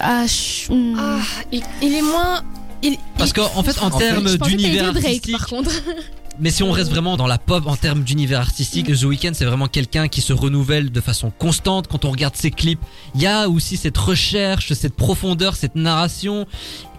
[0.00, 0.26] Ah.
[0.98, 1.18] Ah,
[1.50, 2.42] il, il est moins.
[2.82, 5.70] Il, Parce qu'en en fait, en, termes d'univers Drake, artistique, par contre.
[6.40, 9.44] mais si on reste vraiment dans la pop en termes d'univers artistique, The Weeknd c'est
[9.44, 11.86] vraiment quelqu'un qui se renouvelle de façon constante.
[11.88, 12.80] Quand on regarde ses clips,
[13.14, 16.46] il y a aussi cette recherche, cette profondeur, cette narration.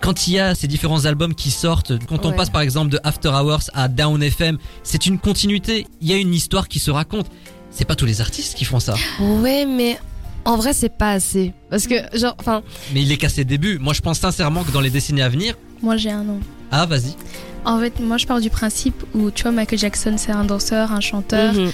[0.02, 2.36] Quand il y a ces différents albums qui sortent, quand on Ouais.
[2.36, 5.88] passe par exemple de After Hours à Down FM, c'est une continuité.
[6.02, 7.28] Il y a une histoire qui se raconte.
[7.70, 8.96] C'est pas tous les artistes qui font ça.
[9.20, 10.00] Ouais, mais
[10.46, 11.54] en vrai, c'est pas assez.
[11.70, 13.78] Parce que, genre, enfin, Mais il est qu'à ses débuts.
[13.80, 16.40] Moi, je pense sincèrement que dans les décennies à venir, Moi, j'ai un nom.
[16.72, 17.16] Ah, vas-y.
[17.66, 20.92] En fait, moi, je pars du principe où, tu vois, Michael Jackson, c'est un danseur,
[20.92, 21.54] un chanteur.
[21.54, 21.72] mhm.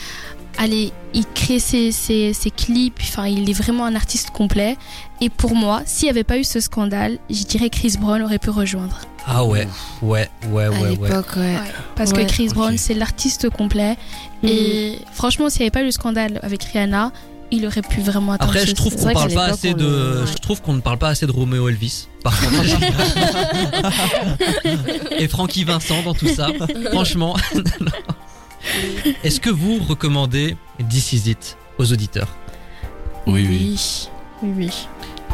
[0.60, 3.00] Allez, il crée ses, ses, ses clips.
[3.02, 4.78] Enfin, il est vraiment un artiste complet.
[5.20, 8.22] Et pour moi, s'il n'y avait pas eu ce scandale, je dirais que Chris Brown
[8.22, 9.00] aurait pu rejoindre.
[9.26, 9.68] Ah ouais,
[10.04, 10.90] ouais, ouais, à ouais, ouais.
[10.92, 11.56] l'époque, ouais.
[11.96, 12.26] Parce Ouais.
[12.26, 12.50] que Chris.
[12.54, 13.98] Brown, c'est l'artiste complet.
[14.44, 14.50] Mhm.
[14.50, 17.12] Et franchement, s'il n'y avait pas eu le scandale avec Rihanna,
[17.56, 20.34] il aurait pu vraiment atteindre Après, je trouve qu'on parle pas assez de, le- je
[20.42, 22.08] trouve qu'on ne parle pas assez de Romeo Elvis.
[22.24, 22.64] Par contre,
[25.18, 26.50] et Frankie Vincent dans tout ça.
[26.92, 27.36] Franchement,
[29.24, 30.56] est-ce que vous recommandez
[30.90, 32.28] This Is It aux auditeurs?
[33.28, 33.60] Oui, oui.
[33.62, 34.10] Oui,
[34.44, 34.72] oui, oui.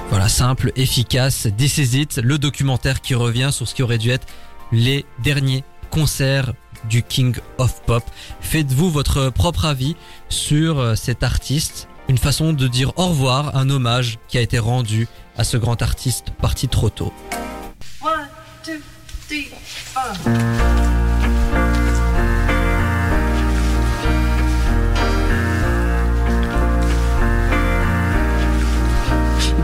[0.09, 1.47] Voilà, simple, efficace.
[1.57, 4.27] This Is It, le documentaire qui revient sur ce qui aurait dû être
[4.71, 6.53] les derniers concerts
[6.89, 8.03] du King of Pop.
[8.41, 9.95] Faites-vous votre propre avis
[10.29, 11.87] sur euh, cet artiste.
[12.09, 15.79] Une façon de dire au revoir, un hommage qui a été rendu à ce grand
[15.83, 17.13] artiste parti trop tôt.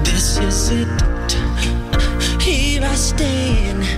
[0.04, 0.88] This is it.
[2.40, 3.95] Here I stand.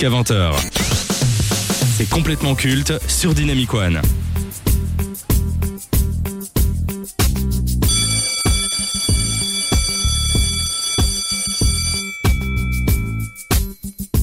[0.00, 0.52] Jusqu'à 20h.
[1.96, 4.00] C'est complètement culte sur Dynamic One.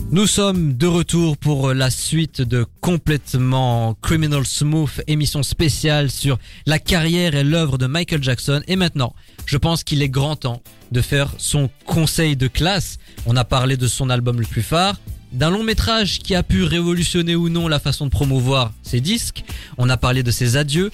[0.10, 6.80] Nous sommes de retour pour la suite de Complètement Criminal Smooth, émission spéciale sur la
[6.80, 8.62] carrière et l'œuvre de Michael Jackson.
[8.68, 9.14] Et maintenant,
[9.46, 12.98] je pense qu'il est grand temps de faire son conseil de classe.
[13.28, 14.96] On a parlé de son album le plus phare,
[15.32, 19.44] d'un long métrage qui a pu révolutionner ou non la façon de promouvoir ses disques.
[19.78, 20.92] On a parlé de ses adieux,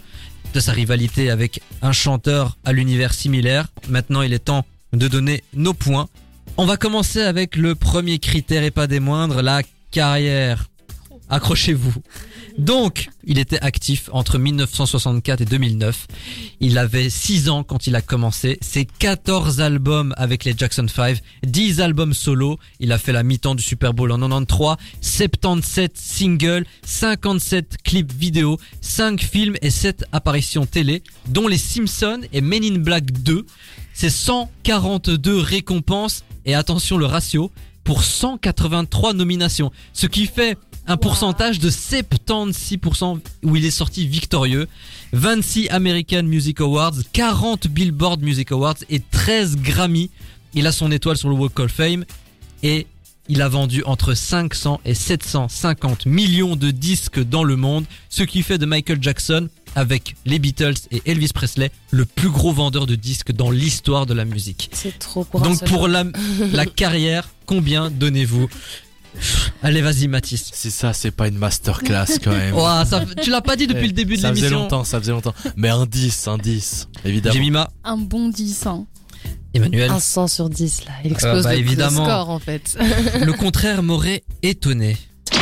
[0.54, 3.68] de sa rivalité avec un chanteur à l'univers similaire.
[3.90, 6.08] Maintenant, il est temps de donner nos points.
[6.58, 10.70] On va commencer avec le premier critère et pas des moindres, la carrière.
[11.30, 11.94] Accrochez-vous.
[12.58, 16.08] Donc, il était actif entre 1964 et 2009.
[16.60, 18.58] Il avait 6 ans quand il a commencé.
[18.62, 22.60] C'est 14 albums avec les Jackson 5, 10 albums solo.
[22.80, 28.60] Il a fait la mi-temps du Super Bowl en 93, 77 singles, 57 clips vidéo,
[28.82, 33.46] 5 films et 7 apparitions télé, dont les Simpsons et Men in Black 2.
[33.94, 37.52] C'est 142 récompenses et attention le ratio
[37.84, 44.68] pour 183 nominations, ce qui fait un pourcentage de 76% où il est sorti victorieux.
[45.14, 50.10] 26 American Music Awards, 40 Billboard Music Awards et 13 Grammy.
[50.54, 52.04] Il a son étoile sur le Walk of Fame
[52.64, 52.88] et
[53.30, 58.44] il a vendu entre 500 et 750 millions de disques dans le monde, ce qui
[58.44, 62.96] fait de Michael Jackson, avec les Beatles et Elvis Presley, le plus gros vendeur de
[62.96, 64.70] disques dans l'histoire de la musique.
[64.74, 66.04] C'est trop pour un Donc pour la,
[66.52, 68.48] la carrière, combien donnez-vous
[69.62, 70.50] Allez, vas-y, Mathis.
[70.54, 72.56] Si ça, c'est pas une masterclass quand même.
[72.58, 74.64] Ouah, ça, tu l'as pas dit depuis le début de Ça faisait l'émission.
[74.64, 75.36] longtemps, ça faisait longtemps.
[75.56, 77.36] Mais un 10, un 10, évidemment.
[77.36, 78.88] Jemima, Un bon 10 ans.
[79.54, 79.92] Emmanuel.
[79.92, 82.04] Un 100 sur 10 là, il explose bah, le, le évidemment.
[82.06, 82.76] score en fait.
[83.24, 84.98] Le contraire m'aurait étonné.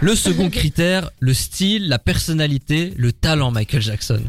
[0.00, 4.20] Le second critère, le style, la personnalité, le talent Michael Jackson.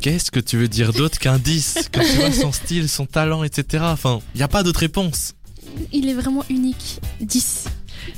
[0.00, 3.42] Qu'est-ce que tu veux dire d'autre qu'un 10 Quand tu vois son style, son talent,
[3.42, 3.84] etc.
[3.88, 5.32] Enfin, y a pas d'autre réponse.
[5.92, 7.00] Il est vraiment unique.
[7.20, 7.64] 10.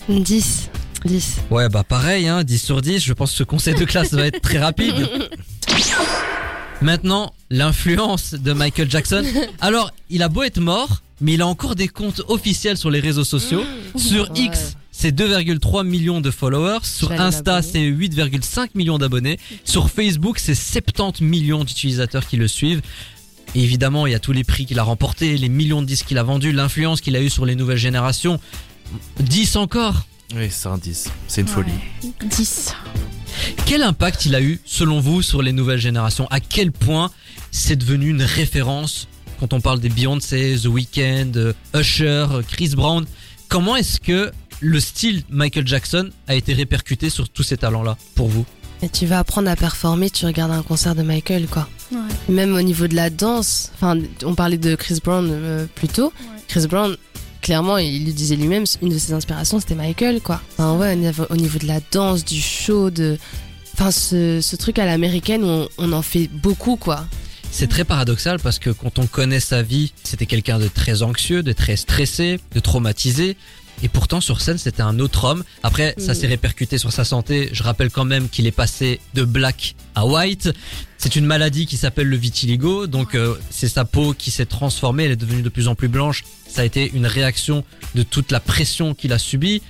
[0.09, 0.71] 10.
[1.07, 1.37] 10.
[1.51, 4.27] Ouais, bah pareil, hein, 10 sur 10, je pense que ce conseil de classe va
[4.27, 5.09] être très rapide.
[6.83, 9.25] Maintenant, l'influence de Michael Jackson.
[9.61, 13.01] Alors, il a beau être mort, mais il a encore des comptes officiels sur les
[13.01, 13.65] réseaux sociaux.
[13.97, 14.41] Sur Ouais.
[14.43, 16.81] X, c'est 2,3 millions de followers.
[16.83, 19.39] Sur Insta, c'est 8,5 millions d'abonnés.
[19.63, 22.83] Sur Facebook, c'est 70 millions d'utilisateurs qui le suivent.
[23.55, 26.07] Et évidemment, il y a tous les prix qu'il a remportés, les millions de disques
[26.07, 28.41] qu'il a vendus, l'influence qu'il a eu sur les nouvelles générations.
[29.21, 30.03] 10 encore.
[30.35, 31.11] Oui, c'est un 10.
[31.29, 31.71] C'est une folie.
[32.25, 32.75] 10.
[33.67, 36.27] Quel impact il a eu, selon vous, sur les nouvelles générations?
[36.33, 37.13] À quel point
[37.53, 39.07] c'est devenu une référence?
[39.39, 43.07] Quand on parle des Beyoncé, The Weeknd, euh, Usher, Chris Brown
[43.49, 48.29] Comment est-ce que le style Michael Jackson a été répercuté sur tous ces talents-là, pour
[48.29, 48.45] vous
[48.83, 51.69] Et tu vas apprendre à performer, tu regardes un concert de Michael quoi.
[51.93, 51.99] Ouais.
[52.29, 56.13] Même au niveau de la danse, enfin on parlait de Chris Brown euh, plus tôt.
[56.21, 56.43] Ouais.
[56.49, 56.97] Chris Brown,
[57.41, 60.41] clairement, il le disait lui-même, une de ses inspirations c'était Michael quoi.
[60.53, 63.19] Enfin ouais, au niveau, au niveau de la danse, du show, de...
[63.75, 65.45] Enfin ce, ce truc à l'américaine
[65.79, 67.07] on en fait beaucoup quoi.
[67.51, 71.43] C'est très paradoxal parce que quand on connaît sa vie, c'était quelqu'un de très anxieux,
[71.43, 73.37] de très stressé, de traumatisé.
[73.83, 75.45] Et pourtant, sur scène, c'était un autre homme.
[75.63, 76.15] Après, ça Mm.
[76.15, 77.49] s'est répercuté sur sa santé.
[77.53, 80.51] Je rappelle quand même qu'il est passé de black à white.
[80.97, 82.87] C'est une maladie qui s'appelle le vitiligo.
[82.89, 85.05] Donc, euh, c'est sa peau qui s'est transformée.
[85.05, 86.25] Elle est devenue de plus en plus blanche.
[86.49, 87.65] Ça a été une réaction
[87.95, 89.63] de toute la pression qu'il a subie.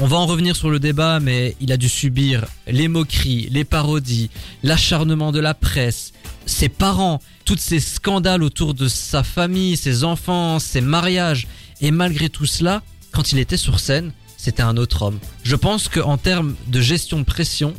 [0.00, 3.64] On va en revenir sur le débat, mais il a dû subir les moqueries, les
[3.64, 4.30] parodies,
[4.62, 6.12] l'acharnement de la presse,
[6.44, 11.46] ses parents, tous ces scandales autour de sa famille, ses enfants, ses mariages.
[11.80, 12.82] Et malgré tout cela,
[13.16, 15.18] quand il était sur scène, c'était un autre homme.
[15.42, 17.72] Je pense qu'en termes de gestion de pression,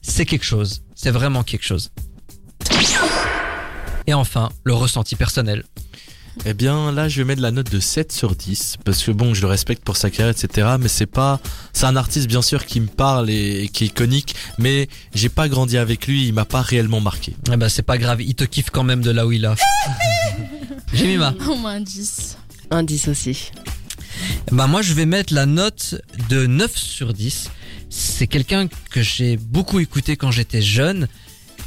[0.00, 0.82] c'est quelque chose.
[0.94, 1.90] C'est vraiment quelque chose.
[4.06, 5.64] Et enfin, le ressenti personnel.
[6.44, 8.76] Eh bien, là, je vais mettre la note de 7 sur 10.
[8.84, 10.76] Parce que bon, je le respecte pour sa carrière, etc.
[10.78, 11.40] Mais c'est pas.
[11.72, 14.36] C'est un artiste, bien sûr, qui me parle et, et qui est iconique.
[14.58, 16.28] Mais j'ai pas grandi avec lui.
[16.28, 17.34] Il m'a pas réellement marqué.
[17.52, 19.56] Eh ben, c'est pas grave, il te kiffe quand même de là où il a.
[20.94, 21.34] Jemima.
[21.48, 22.38] Au moins 10.
[22.70, 23.50] Un 10 aussi.
[24.52, 25.96] Bah moi je vais mettre la note
[26.28, 27.50] de 9 sur 10.
[27.90, 31.08] C'est quelqu'un que j'ai beaucoup écouté quand j'étais jeune,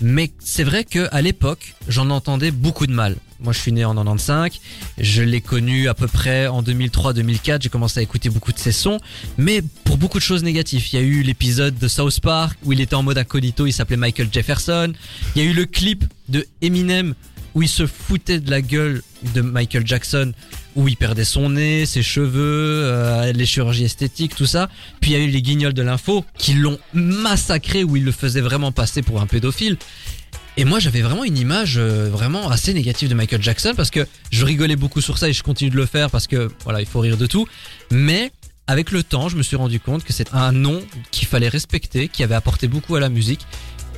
[0.02, 3.16] mais c'est vrai que à l'époque, j'en entendais beaucoup de mal.
[3.40, 4.60] Moi je suis né en 95,
[4.98, 8.74] je l'ai connu à peu près en 2003-2004, j'ai commencé à écouter beaucoup de ses
[8.74, 9.00] sons,
[9.38, 10.86] mais pour beaucoup de choses négatives.
[10.92, 13.72] Il y a eu l'épisode de South Park où il était en mode incognito, il
[13.72, 14.94] s'appelait Michael Jefferson.
[15.36, 17.14] Il y a eu le clip de Eminem
[17.56, 19.02] où il se foutait de la gueule
[19.34, 20.34] de Michael Jackson,
[20.80, 24.70] où il perdait son nez, ses cheveux, euh, les chirurgies esthétiques, tout ça.
[25.02, 28.14] Puis il y a eu les guignols de l'info qui l'ont massacré, où il le
[28.14, 29.76] faisait vraiment passer pour un pédophile.
[30.56, 34.08] Et moi, j'avais vraiment une image euh, vraiment assez négative de Michael Jackson parce que
[34.32, 36.88] je rigolais beaucoup sur ça et je continue de le faire parce que voilà, il
[36.88, 37.46] faut rire de tout.
[37.92, 38.32] Mais
[38.66, 42.08] avec le temps, je me suis rendu compte que c'est un nom qu'il fallait respecter,
[42.08, 43.42] qui avait apporté beaucoup à la musique.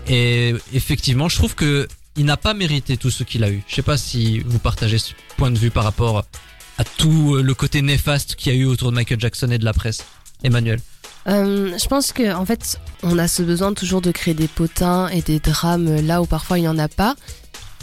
[0.07, 3.61] Et effectivement, je trouve que il n'a pas mérité tout ce qu'il a eu.
[3.67, 6.25] Je sais pas si vous partagez ce point de vue par rapport
[6.81, 9.65] à tout le côté néfaste qu'il y a eu autour de Michael Jackson et de
[9.65, 10.03] la presse.
[10.43, 10.79] Emmanuel.
[11.27, 15.07] Euh, je pense que en fait, on a ce besoin toujours de créer des potins
[15.09, 17.15] et des drames là où parfois il n'y en a pas.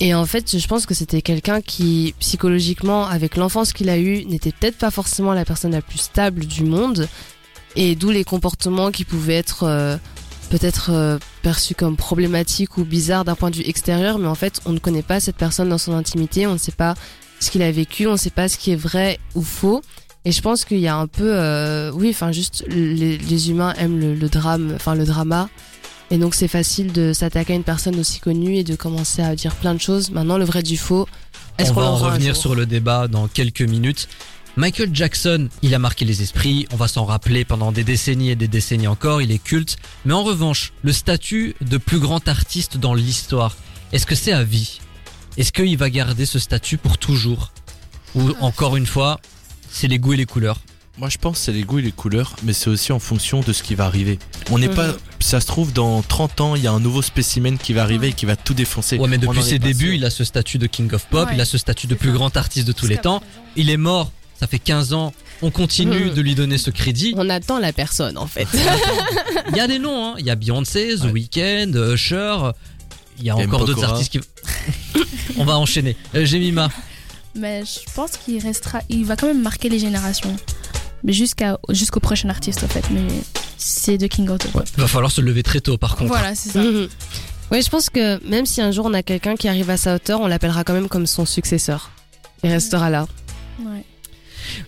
[0.01, 4.25] Et en fait, je pense que c'était quelqu'un qui, psychologiquement, avec l'enfance qu'il a eue,
[4.25, 7.09] n'était peut-être pas forcément la personne la plus stable du monde.
[7.77, 9.97] Et d'où les comportements qui pouvaient être euh,
[10.51, 14.19] peut-être euh, perçus comme problématiques ou bizarres d'un point de vue extérieur.
[14.19, 16.49] Mais en fait, on ne connaît pas cette personne dans son intimité.
[16.49, 16.95] On ne sait pas
[17.41, 18.07] ce qu'il a vécu.
[18.07, 19.83] On ne sait pas ce qui est vrai ou faux.
[20.25, 23.73] Et je pense qu'il y a un peu, euh, oui, enfin juste les, les humains
[23.79, 25.49] aiment le, le drame, enfin le drama,
[26.11, 29.35] et donc c'est facile de s'attaquer à une personne aussi connue et de commencer à
[29.35, 30.11] dire plein de choses.
[30.11, 31.07] Maintenant, le vrai du faux.
[31.59, 34.09] Est-ce On qu'on va en revenir sur le débat dans quelques minutes.
[34.57, 38.37] Michael Jackson, il a marqué les esprits, on va s'en rappeler pendant des décennies et
[38.37, 39.77] des décennies encore, il est culte.
[40.05, 43.57] Mais en revanche, le statut de plus grand artiste dans l'histoire,
[43.93, 44.81] est-ce que c'est à vie?
[45.39, 47.53] Est-ce qu'il va garder ce statut pour toujours
[48.15, 49.21] Ou encore une fois,
[49.71, 50.59] c'est les goûts et les couleurs
[50.99, 53.39] Moi, je pense que c'est les goûts et les couleurs, mais c'est aussi en fonction
[53.41, 54.19] de ce qui va arriver.
[54.51, 54.75] On n'est Mhm.
[54.75, 54.97] pas.
[55.21, 58.09] Ça se trouve, dans 30 ans, il y a un nouveau spécimen qui va arriver
[58.09, 58.99] et qui va tout défoncer.
[58.99, 59.95] Ouais, mais depuis ses débuts, sûr.
[59.95, 61.35] il a ce statut de King of Pop, Ouais.
[61.37, 62.15] il a ce statut de plus ça.
[62.15, 63.23] grand artiste de tous les temps.
[63.55, 66.15] Il est mort, ça fait 15 ans, on continue Mhm.
[66.15, 67.15] de lui donner ce crédit.
[67.17, 68.49] On attend la personne en fait.
[69.51, 70.15] Il y a des noms, hein.
[70.19, 71.11] il y a Beyoncé, The Ouais.
[71.13, 72.39] Weeknd, Usher,
[73.19, 74.21] il y a encore d'autres artistes qui...
[75.37, 75.97] on va enchaîner.
[76.15, 76.69] Euh, Jemima,
[77.35, 80.37] Mais je pense qu'il restera, il va quand même marquer les générations.
[81.05, 82.85] Mais jusqu'à, jusqu'au prochain artiste, en fait.
[82.91, 83.07] Mais
[83.57, 84.65] c'est de King of the Pop.
[84.77, 86.09] va falloir se lever très tôt par contre.
[86.09, 86.63] Voilà, c'est ça.
[86.63, 86.89] Mhm.
[87.51, 89.95] Oui, je pense que même si un jour on a quelqu'un qui arrive à sa
[89.95, 91.91] hauteur, on l'appellera quand même comme son successeur.
[92.45, 93.07] Il restera là.
[93.61, 93.85] Ouais.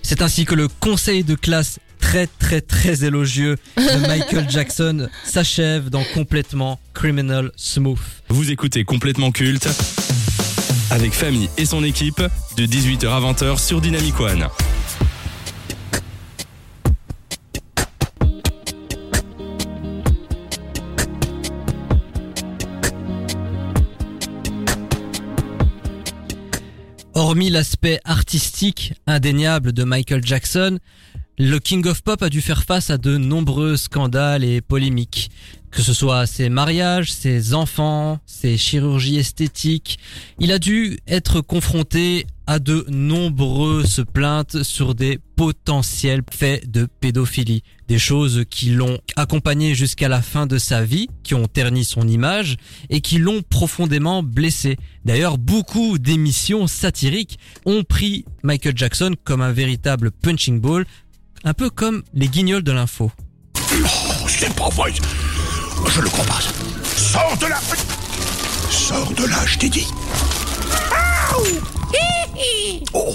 [0.02, 5.90] C'est ainsi que le conseil de classe très très très élogieux de Michael Jackson s'achève
[5.90, 7.98] dans complètement Criminal Smooth.
[8.28, 9.68] Vous écoutez complètement culte
[10.90, 12.22] avec Famille et son équipe
[12.56, 14.48] de 18h à 20h sur Dynamic One.
[27.14, 30.78] Hormis l'aspect artistique indéniable de Michael Jackson,
[31.42, 35.30] le King of Pop a dû faire face à de nombreux scandales et polémiques.
[35.70, 39.98] Que ce soit ses mariages, ses enfants, ses chirurgies esthétiques,
[40.38, 47.62] il a dû être confronté à de nombreuses plaintes sur des potentiels faits de pédophilie.
[47.86, 52.08] Des choses qui l'ont accompagné jusqu'à la fin de sa vie, qui ont terni son
[52.08, 52.56] image
[52.88, 54.76] et qui l'ont profondément blessé.
[55.04, 60.84] D'ailleurs, beaucoup d'émissions satiriques ont pris Michael Jackson comme un véritable punching ball,
[61.44, 63.10] un peu comme les guignols de l'info.
[64.28, 64.92] C'est pas vrai.
[65.88, 66.40] Je le crois pas.
[66.96, 67.58] Sors de là.
[68.70, 69.86] Sors de là, je t'ai dit.
[71.36, 71.44] Oh.
[72.94, 73.14] Oh,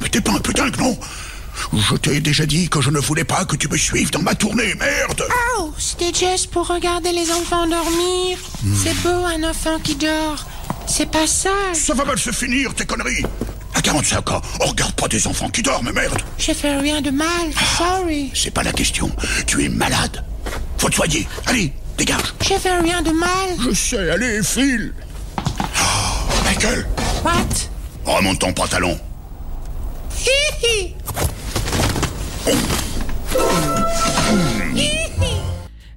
[0.00, 0.98] mais t'es pas un putain que non?
[1.72, 4.34] Je t'ai déjà dit que je ne voulais pas que tu me suives dans ma
[4.34, 5.26] tournée, merde
[5.58, 8.38] Oh, c'était juste pour regarder les enfants dormir.
[8.82, 10.46] C'est beau un enfant qui dort.
[10.86, 11.50] C'est pas ça.
[11.72, 13.24] Ça va mal se finir, tes conneries
[13.76, 17.10] À 45 ans, on regarde pas des enfants qui dorment, merde J'ai fait rien de
[17.10, 17.28] mal.
[17.76, 18.30] Sorry.
[18.34, 19.10] C'est pas la question.
[19.46, 20.24] Tu es malade.
[20.78, 21.28] Faut te soigner.
[21.44, 23.28] Allez, dégage J'ai fait rien de mal.
[23.68, 24.94] Je sais, allez, file
[25.38, 26.86] Oh, Michael,
[27.22, 27.32] What?
[28.06, 28.98] remonte ton pantalon.
[30.24, 30.94] Hihi.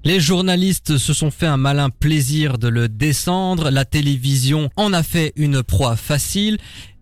[0.03, 5.03] Les journalistes se sont fait un malin plaisir de le descendre, la télévision en a
[5.03, 6.57] fait une proie facile,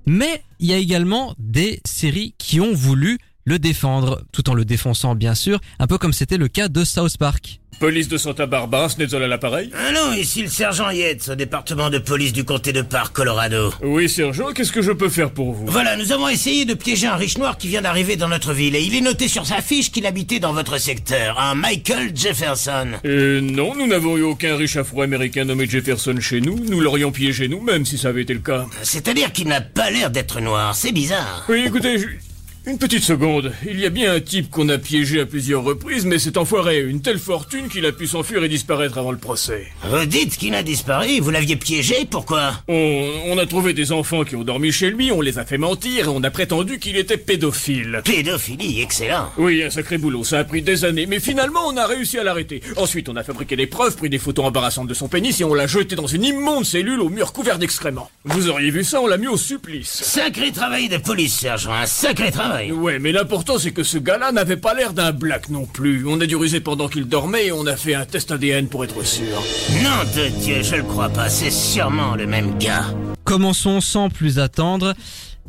[0.05, 4.65] mais il y a également des séries qui ont voulu le défendre, tout en le
[4.65, 7.61] défonçant bien sûr, un peu comme c'était le cas de South Park.
[7.79, 11.99] Police de Santa Barbara, Snetzel à l'appareil Allô, ici le sergent Yates, au département de
[11.99, 13.71] police du comté de Park, Colorado.
[13.83, 15.67] Oui, Sergent, qu'est-ce que je peux faire pour vous?
[15.67, 18.75] Voilà, nous avons essayé de piéger un riche noir qui vient d'arriver dans notre ville
[18.75, 22.87] et il est noté sur sa fiche qu'il habitait dans votre secteur, un Michael Jefferson.
[23.05, 26.59] Euh, non, nous n'avons eu aucun riche afro-américain nommé Jefferson chez nous.
[26.59, 28.65] Nous l'aurions piégé nous, même si ça avait été le cas.
[28.81, 31.45] C'est-à-dire qu'il n'a pas l'air d'être noir, c'est bizarre.
[31.47, 32.07] Oui, écoutez, je,
[32.67, 33.53] Une petite seconde.
[33.65, 36.75] Il y a bien un type qu'on a piégé à plusieurs reprises, mais cet enfoiré
[36.75, 39.67] a une telle fortune qu'il a pu s'enfuir et disparaître avant le procès.
[39.89, 42.51] Vous dites qu'il a disparu, vous l'aviez piégé, pourquoi?
[42.67, 45.57] On, on a trouvé des enfants qui ont dormi chez lui, on les a fait
[45.57, 48.01] mentir et on a prétendu qu'il était pédophile.
[48.03, 49.29] Pédophilie, excellent.
[49.37, 52.25] Oui, un sacré boulot, ça a pris des années, mais finalement on a réussi à
[52.25, 52.61] l'arrêter.
[52.75, 55.53] Ensuite, on a fabriqué des preuves, pris des photos embarrassantes de son pénis et on
[55.53, 58.11] l'a jeté dans une immonde cellule au mur couvert d'excréments.
[58.25, 59.87] Vous auriez vu ça, on l'a mis au supplice.
[60.03, 62.56] Sacré travail de police, sergent, un sacré travail.
[62.71, 66.05] Ouais, mais l'important c'est que ce gars-là n'avait pas l'air d'un black non plus.
[66.07, 68.83] On a dû ruser pendant qu'il dormait et on a fait un test ADN pour
[68.83, 69.43] être sûr.
[69.83, 72.85] Non de Dieu, je le crois pas, c'est sûrement le même gars.
[73.23, 74.93] Commençons sans plus attendre.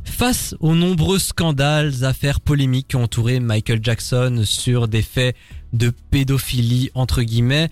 [0.04, 5.36] Face aux nombreux scandales, affaires polémiques qui ont entouré Michael Jackson sur des faits
[5.74, 7.68] de pédophilie entre guillemets,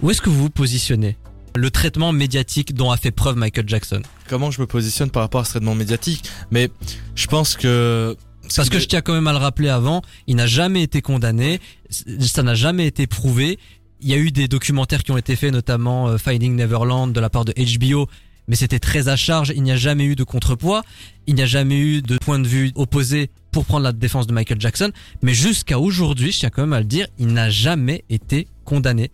[0.00, 1.16] où est-ce que vous vous positionnez?
[1.56, 4.02] Le traitement médiatique dont a fait preuve Michael Jackson?
[4.28, 6.30] Comment je me positionne par rapport à ce traitement médiatique?
[6.50, 6.70] Mais
[7.14, 8.16] je pense que
[8.54, 11.60] Parce que je tiens quand même à le rappeler avant, il n'a jamais été condamné,
[11.90, 13.58] ça n'a jamais été prouvé.
[14.00, 17.20] Il y a eu des documentaires qui ont été faits, notamment euh, Finding Neverland de
[17.20, 18.08] la part de HBO,
[18.46, 19.52] mais c'était très à charge.
[19.56, 20.82] Il n'y a jamais eu de contrepoids,
[21.26, 24.32] il n'y a jamais eu de point de vue opposé pour prendre la défense de
[24.32, 24.92] Michael Jackson.
[25.22, 29.10] Mais jusqu'à aujourd'hui, je tiens quand même à le dire, il n'a jamais été condamné.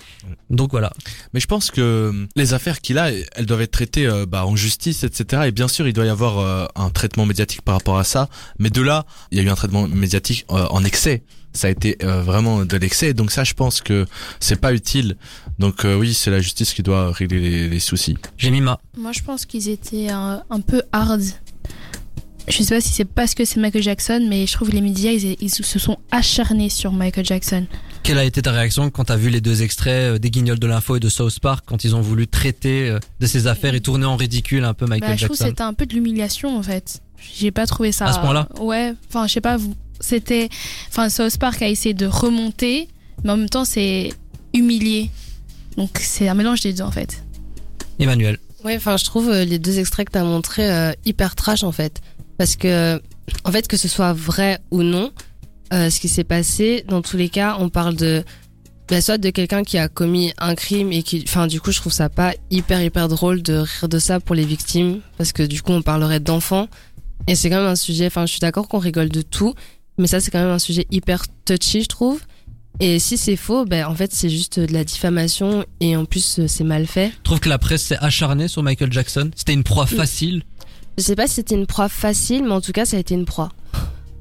[0.51, 0.93] Donc voilà.
[1.33, 4.57] Mais je pense que les affaires qu'il a, elles doivent être traitées euh, bah, en
[4.57, 5.43] justice, etc.
[5.47, 8.29] Et bien sûr, il doit y avoir euh, un traitement médiatique par rapport à ça.
[8.59, 11.23] Mais de là, il y a eu un traitement médiatique euh, en excès.
[11.55, 13.13] Ça a été euh, vraiment de l'excès.
[13.13, 14.07] Donc ça, je pense que
[14.41, 15.17] c'est pas utile.
[15.59, 18.17] Donc euh, oui, c'est la justice qui doit régler les, les soucis.
[18.39, 18.81] J'ai mis ma.
[18.97, 21.23] Moi, je pense qu'ils étaient un, un peu hard.
[22.49, 24.81] Je sais pas si c'est parce que c'est Michael Jackson, mais je trouve que les
[24.81, 27.67] médias, ils, ils se sont acharnés sur Michael Jackson.
[28.03, 30.67] Quelle a été ta réaction quand t'as vu les deux extraits euh, des Guignols de
[30.67, 33.81] l'info et de South Park quand ils ont voulu traiter euh, de ces affaires et
[33.81, 35.51] tourner en ridicule un peu Michael Bah, je trouve que Jackson?
[35.53, 37.01] c'était un peu de l'humiliation, en fait.
[37.39, 38.07] J'ai pas trouvé ça.
[38.07, 38.49] À ce point-là?
[38.61, 39.75] Ouais, enfin, je sais pas, vous.
[40.01, 40.49] C'était.
[40.89, 42.89] Enfin, South Park a essayé de remonter,
[43.23, 44.09] mais en même temps, c'est
[44.53, 45.11] humilié.
[45.77, 47.23] Donc, c'est un mélange des deux, en fait.
[48.01, 48.39] Emmanuel.
[48.65, 51.73] Ouais, enfin, je trouve euh, les deux extraits que t'as montrés euh, hyper trash en
[51.73, 52.01] fait,
[52.43, 53.01] parce que
[53.45, 55.13] en fait que ce soit vrai ou non,
[55.73, 58.25] euh, ce qui s'est passé, dans tous les cas, on parle de
[58.89, 61.79] bah, soit de quelqu'un qui a commis un crime et qui, enfin, du coup, je
[61.79, 65.45] trouve ça pas hyper hyper drôle de rire de ça pour les victimes, parce que
[65.45, 66.67] du coup, on parlerait d'enfants
[67.29, 68.07] et c'est quand même un sujet.
[68.07, 69.55] Enfin, je suis d'accord qu'on rigole de tout,
[69.97, 72.23] mais ça, c'est quand même un sujet hyper touchy, je trouve.
[72.81, 76.39] Et si c'est faux, ben en fait c'est juste de la diffamation et en plus
[76.39, 77.13] euh, c'est mal fait.
[77.19, 79.31] Je trouve que la presse s'est acharnée sur Michael Jackson.
[79.37, 80.43] C'était une proie facile.
[80.99, 83.15] Je sais pas si c'était une proie facile, mais en tout cas ça a été
[83.15, 83.51] une proie.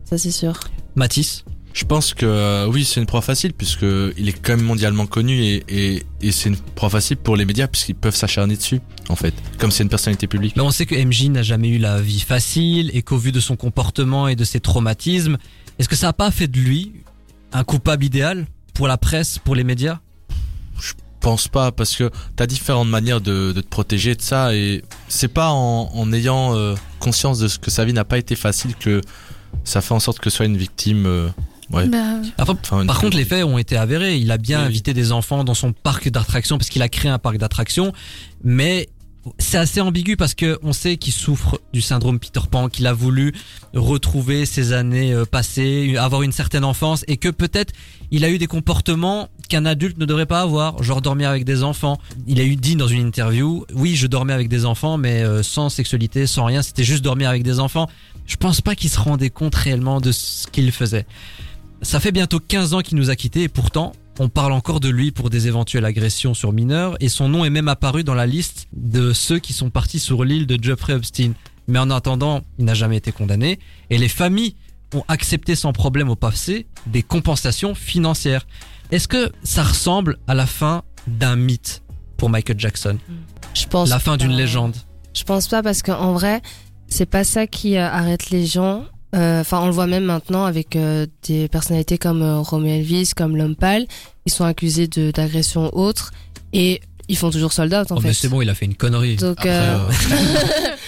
[0.05, 0.59] Ça c'est sûr.
[0.95, 1.43] Matisse.
[1.73, 3.83] Je pense que euh, oui, c'est une proie facile puisque
[4.17, 7.45] il est quand même mondialement connu et, et, et c'est une proie facile pour les
[7.45, 10.55] médias puisqu'ils peuvent s'acharner dessus en fait, comme c'est une personnalité publique.
[10.57, 13.39] Mais on sait que MJ n'a jamais eu la vie facile et qu'au vu de
[13.39, 15.37] son comportement et de ses traumatismes,
[15.79, 16.91] est-ce que ça n'a pas fait de lui
[17.53, 19.99] un coupable idéal pour la presse, pour les médias?
[21.21, 25.27] Pense pas parce que t'as différentes manières de, de te protéger de ça et c'est
[25.29, 28.75] pas en, en ayant euh, conscience de ce que sa vie n'a pas été facile
[28.75, 28.99] que
[29.63, 31.05] ça fait en sorte que ce soit une victime.
[31.05, 31.29] euh,
[31.71, 31.87] ouais.
[31.87, 31.97] Bah,
[32.39, 34.17] Enfin, Enfin, une- Par contre, les faits ont été avérés.
[34.17, 37.09] Il a bien Oui, invité des enfants dans son parc d'attractions parce qu'il a créé
[37.11, 37.93] un parc d'attractions.
[38.43, 38.89] Mais
[39.37, 42.93] c'est assez ambigu parce que on sait qu'il souffre du syndrome Peter Pan, qu'il a
[42.93, 43.33] voulu
[43.75, 47.71] retrouver ses années euh, passées, avoir une certaine enfance et que peut-être
[48.09, 51.61] il a eu des comportements qu'un adulte ne devrait pas avoir, genre dormir avec des
[51.61, 51.99] enfants.
[52.25, 55.43] Il a eu dit dans une interview, oui, je dormais avec des enfants, mais euh,
[55.43, 57.89] sans sexualité, sans rien, c'était juste dormir avec des enfants.
[58.25, 61.05] Je pense pas qu'il se rendait compte réellement de ce qu'il faisait.
[61.81, 64.87] Ça fait bientôt 15 ans qu'il nous a quittés et pourtant, on parle encore de
[64.87, 68.27] lui pour des éventuelles agressions sur mineurs et son nom est même apparu dans la
[68.27, 71.33] liste de ceux qui sont partis sur l'île de Jeffrey Epstein.
[71.67, 74.55] Mais en attendant, il n'a jamais été condamné et les familles
[74.95, 78.45] ont accepté sans problème au passé des compensations financières.
[78.91, 81.81] Est-ce que ça ressemble à la fin d'un mythe
[82.17, 82.97] pour Michael Jackson?
[83.53, 83.89] Je pense.
[83.89, 84.75] La fin d'une légende
[85.13, 86.41] Je pense pas parce qu'en vrai,
[86.87, 88.83] c'est pas ça qui euh, arrête les gens.
[89.15, 93.37] Euh, Enfin, on le voit même maintenant avec euh, des personnalités comme Romeo Elvis, comme
[93.37, 93.87] l'homme pâle.
[94.25, 96.11] Ils sont accusés d'agression autre
[96.51, 96.81] et
[97.11, 98.07] ils font toujours sold out en Oh fait.
[98.07, 99.15] mais c'est bon, il a fait une connerie.
[99.17, 99.77] Donc, Après, euh,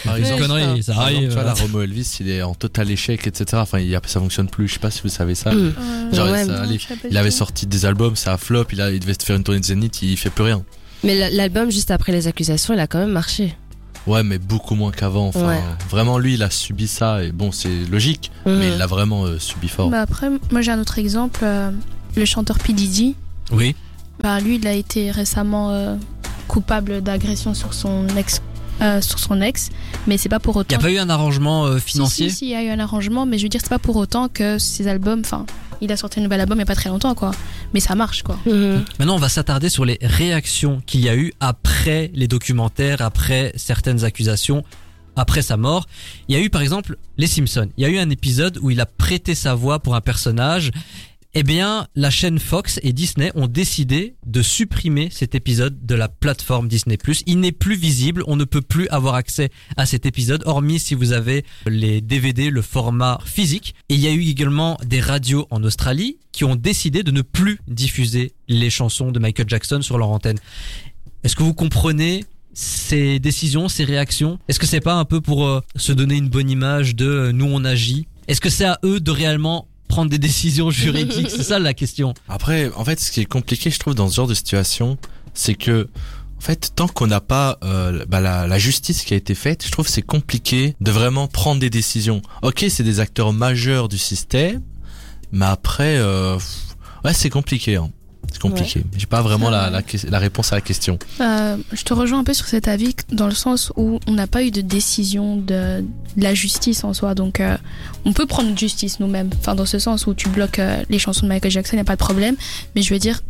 [0.07, 1.29] euh, Une connerie, ça arrive.
[1.29, 3.45] tu vois, la Romo Elvis, il est en total échec, etc.
[3.55, 4.67] Enfin, il y a, ça fonctionne plus.
[4.67, 5.51] Je sais pas si vous savez ça.
[5.51, 5.73] Mm.
[6.13, 6.77] Genre, Ouais, ça non,
[7.09, 8.65] il avait sorti des albums, ça a flop.
[8.71, 10.63] Il, a, il devait faire une tournée de Zénith, il fait plus rien.
[11.03, 13.55] Mais la- l'album juste après les accusations, il a quand même marché.
[14.07, 15.27] Ouais, mais beaucoup moins qu'avant.
[15.27, 15.61] Enfin, Ouais.
[15.89, 18.57] vraiment, lui, il a subi ça et bon, c'est logique, Mhm.
[18.57, 19.89] mais il l'a vraiment euh, subi fort.
[19.89, 21.39] Bah après, moi j'ai un autre exemple.
[21.43, 21.71] euh,
[22.15, 22.73] le chanteur P.
[22.73, 23.15] Diddy.
[23.51, 23.75] Oui.
[24.21, 25.95] Bah lui, il a été récemment euh,
[26.47, 28.41] coupable d'agression sur son ex
[28.81, 29.69] euh, sur son ex,
[30.07, 30.69] mais c'est pas pour Il autant.
[30.75, 32.29] n'y a pas eu un arrangement euh, Si, financier?
[32.29, 33.95] Si, si, il y a eu un arrangement, mais je veux dire, c'est pas pour
[33.97, 35.21] autant que ses albums.
[35.23, 35.45] Enfin,
[35.79, 37.31] il a sorti un nouvel album il y a pas très longtemps, quoi.
[37.75, 38.37] Mais ça marche, quoi.
[38.47, 38.83] Mhm.
[38.97, 43.53] Maintenant, on va s'attarder sur les réactions qu'il y a eu après les documentaires, après
[43.57, 44.63] certaines accusations,
[45.15, 45.85] après sa mort.
[46.27, 47.69] Il y a eu par exemple les Simpsons.
[47.77, 50.71] Il y a eu un épisode où il a prêté sa voix pour un personnage.
[51.35, 56.07] Eh bien, la chaîne Fox et Disney ont décidé de supprimer cet épisode de la
[56.07, 56.95] plateforme Disney+.
[57.25, 60.93] Il n'est plus visible, on ne peut plus avoir accès à cet épisode, hormis si
[60.93, 63.73] vous avez les DVD, le format physique.
[63.89, 67.23] Et il y a eu également des radios en Australie qui ont décidé de ne
[67.23, 70.37] plus diffuser les chansons de Michael Jackson sur leur antenne.
[71.23, 74.37] Est-ce que vous comprenez ces décisions, ces réactions?
[74.49, 77.31] Est-ce que c'est pas un peu pour euh, se donner une bonne image de euh,
[77.31, 78.05] nous on agit?
[78.27, 82.15] Est-ce que c'est à eux de réellement prendre des décisions juridiques C'est ça la question.
[82.27, 84.97] Après, en fait, ce qui est compliqué, je trouve, dans ce genre de situation,
[85.35, 85.87] c'est que,
[86.37, 89.63] en fait, tant qu'on n'a pas euh, bah, la, la justice qui a été faite,
[89.63, 92.23] je trouve c'est compliqué de vraiment prendre des décisions.
[92.41, 94.63] Ok, c'est des acteurs majeurs du système,
[95.31, 96.39] mais après, euh,
[97.05, 97.75] ouais, c'est compliqué.
[97.75, 97.91] Hein.
[98.33, 98.83] C'est compliqué.
[98.97, 100.97] J'ai pas vraiment la, la réponse à la question.
[101.21, 104.25] Euh, je te rejoins un peu sur cet avis dans le sens où on n'a
[104.25, 105.81] pas eu de décision de,
[106.17, 107.13] de la justice en soi.
[107.13, 107.55] Donc, euh,
[108.05, 109.29] on peut prendre justice nous-mêmes.
[109.39, 111.81] Enfin, dans ce sens où tu bloques euh, les chansons de Michael Jackson, il n'y
[111.81, 112.35] a pas de problème.
[112.75, 113.21] Mais je veux dire,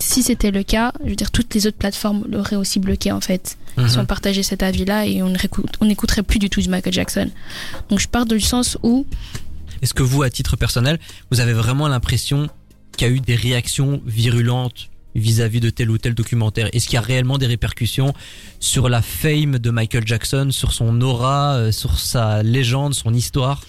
[0.00, 3.20] si c'était le cas, je veux dire, toutes les autres plateformes l'auraient aussi bloqué en
[3.20, 3.56] fait.
[3.76, 3.88] Mhm.
[3.88, 5.32] Si on partageait cet avis-là et on
[5.84, 7.30] n'écouterait plus du tout du Michael Jackson.
[7.88, 9.06] Donc, je pars du sens où
[9.80, 10.98] Est-ce que vous, à titre personnel,
[11.30, 12.48] vous avez vraiment l'impression
[12.96, 16.68] qu'il y a eu des réactions virulentes vis-à-vis de tel ou tel documentaire?
[16.72, 18.12] Est-ce qu'il y a réellement des répercussions
[18.60, 23.60] sur la fame de Michael Jackson, sur son aura, euh, sur sa légende, son histoire?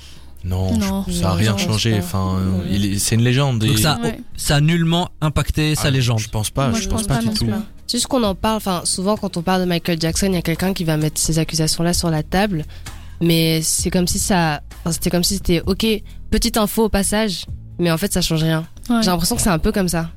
[0.44, 1.96] Non, ça a Non, rien changé.
[2.00, 2.40] Enfin,
[2.98, 3.60] c'est une légende.
[3.60, 4.20] Donc et- ça, Ouais.
[4.36, 6.18] ça a nullement impacté sa Ah, légende.
[6.20, 6.70] Je pense pas.
[6.70, 7.48] Moi, je je pense pense pas, pas du tout.
[7.86, 10.38] C'est juste qu'on en parle, enfin, souvent quand on parle de Michael Jackson, il y
[10.38, 12.66] a quelqu'un qui va mettre ces accusations-là sur la table,
[13.20, 15.86] mais c'est comme si ça, enfin, c'était comme si c'était, ok,
[16.32, 17.46] petite info au passage,
[17.78, 18.66] mais en fait ça change rien.
[18.90, 20.12] Ouais, J'ai l'impression que c'est un peu comme ça.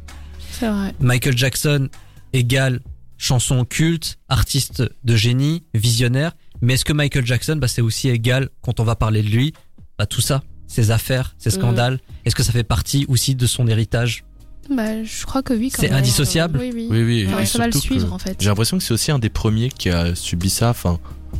[0.52, 0.94] c'est vrai.
[1.00, 1.88] Michael Jackson
[2.32, 2.80] égale
[3.16, 6.32] chanson culte, artiste de génie, visionnaire.
[6.60, 9.52] Mais est-ce que Michael Jackson, bah, c'est aussi égal quand on va parler de lui,
[9.98, 11.56] bah, tout ça, ses affaires, ses Mhm.
[11.56, 14.24] scandales, est-ce que ça fait partie aussi de son héritage?
[14.70, 15.70] Bah, je crois que oui.
[15.70, 16.58] quand C'est indissociable?
[16.58, 16.88] Oui, oui.
[16.90, 17.26] Oui, oui.
[17.34, 18.36] Ouais, et ça va le suivre que en fait.
[18.40, 20.70] J'ai l'impression que c'est aussi un des premiers qui a subi ça.
[20.70, 20.98] Enfin,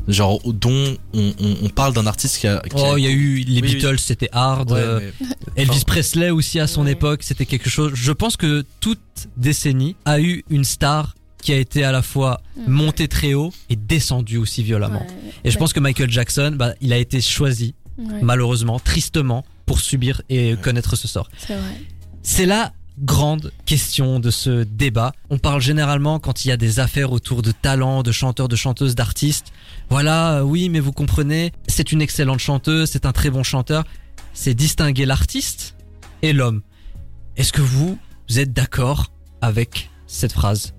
[0.08, 2.60] genre dont on, on, on parle d'un artiste qui a.
[2.60, 3.74] qui Oh, il y a eu les Oui, oui.
[3.76, 4.70] Beatles, c'était hard.
[4.70, 5.26] Ouais, euh, mais-
[5.56, 6.92] Elvis Enfin- Presley aussi à son Ouais.
[6.92, 7.92] époque, c'était quelque chose.
[7.94, 9.00] Je pense que toute
[9.36, 13.76] décennie a eu une star qui a été à la fois montée très haut et
[13.76, 15.00] descendue aussi violemment.
[15.02, 15.32] Ouais.
[15.44, 19.80] Et je pense que Michael Jackson, bah, il a été choisi Ouais, malheureusement, tristement, pour
[19.80, 21.28] subir et connaître ce sort.
[21.38, 21.80] c'est vrai.
[23.00, 25.12] Grande question de ce débat.
[25.28, 28.54] On parle généralement quand il y a des affaires autour de talents, de chanteurs, de
[28.54, 29.52] chanteuses, d'artistes.
[29.90, 33.84] Voilà, euh, oui, mais vous comprenez, c'est une excellente chanteuse, c'est un très bon chanteur.
[34.32, 35.74] C'est distinguer l'artiste
[36.22, 36.62] et l'homme.
[37.36, 40.74] Est-ce que vous, vous êtes d'accord avec cette phrase?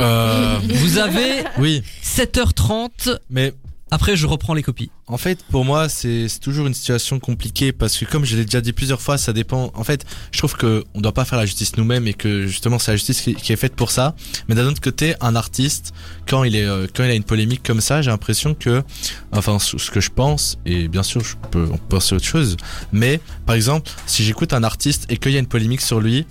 [0.00, 3.54] Euh, Vous avez oui, 7h30, mais
[3.90, 4.90] après je reprends les copies.
[5.06, 8.60] En fait, pour moi, c'est toujours une situation compliquée parce que, comme je l'ai déjà
[8.60, 9.70] dit plusieurs fois, ça dépend.
[9.74, 12.78] En fait, je trouve que on doit pas faire la justice nous-mêmes et que justement,
[12.78, 14.14] c'est la justice qui, qui est faite pour ça.
[14.48, 15.92] Mais d'un autre côté, un artiste,
[16.26, 18.82] quand il est, euh, quand il a une polémique comme ça, j'ai l'impression que,
[19.32, 22.56] enfin, ce que je pense, et bien sûr, je peux en penser autre chose.
[22.92, 26.26] Mais par exemple, si j'écoute un artiste et qu'il y a une polémique sur lui.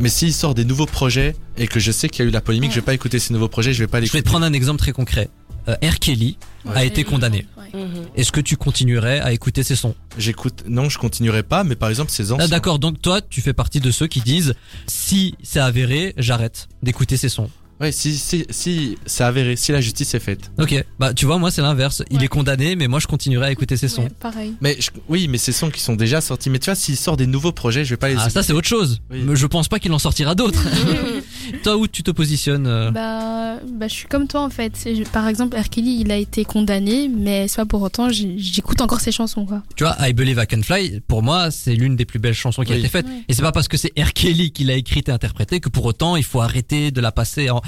[0.00, 2.40] Mais s'il sort des nouveaux projets et que je sais qu'il y a eu la
[2.40, 4.46] polémique, je vais pas écouter ces nouveaux projets, je vais pas Je vais te prendre
[4.46, 5.28] un exemple très concret.
[5.68, 5.98] Euh, R.
[5.98, 6.36] Kelly
[6.74, 7.46] a été condamné.
[7.56, 7.80] Ouais.
[7.80, 8.06] Mhm.
[8.16, 9.94] Est-ce que tu continuerais à écouter ses sons?
[10.18, 12.44] J'écoute, non, je continuerai pas, mais par exemple, ces anciens.
[12.44, 14.54] Ah, D'accord, donc toi, tu fais partie de ceux qui disent
[14.86, 17.50] si c'est avéré, j'arrête d'écouter ses sons.
[17.84, 20.50] Ouais, si, si, si c'est avéré, si la justice est faite.
[20.58, 22.02] Ok, bah tu vois, moi c'est l'inverse.
[22.10, 22.24] Il Ouais.
[22.24, 24.04] est condamné, mais moi je continuerai à écouter ses sons.
[24.04, 24.54] Ouais, pareil.
[24.62, 26.48] Mais je- oui, mais ces sons qui sont déjà sortis.
[26.48, 28.16] Mais tu vois, s'il sort des nouveaux projets, je vais pas les.
[28.18, 29.00] Ah, ça c'est autre chose.
[29.10, 29.22] Oui.
[29.26, 30.62] Mais je pense pas qu'il en sortira d'autres.
[31.62, 34.72] toi, où tu te positionnes euh Bah, bah, je suis comme toi en fait.
[34.76, 35.68] C'est- je- Par exemple, R.
[35.68, 39.44] Kelly, il a été condamné, mais c'est pas pour autant, j'ai- j'écoute encore ses chansons
[39.44, 39.62] quoi.
[39.76, 42.62] Tu vois, I Believe I Can Fly, pour moi, c'est l'une des plus belles chansons
[42.62, 42.80] qui a Oui.
[42.80, 43.06] été faite.
[43.06, 43.24] Ouais.
[43.28, 44.12] Et c'est pas parce que c'est R.
[44.14, 47.50] Kelly qui l'a écrite et interprétée que pour autant il faut arrêter de la passer
[47.50, 47.60] en.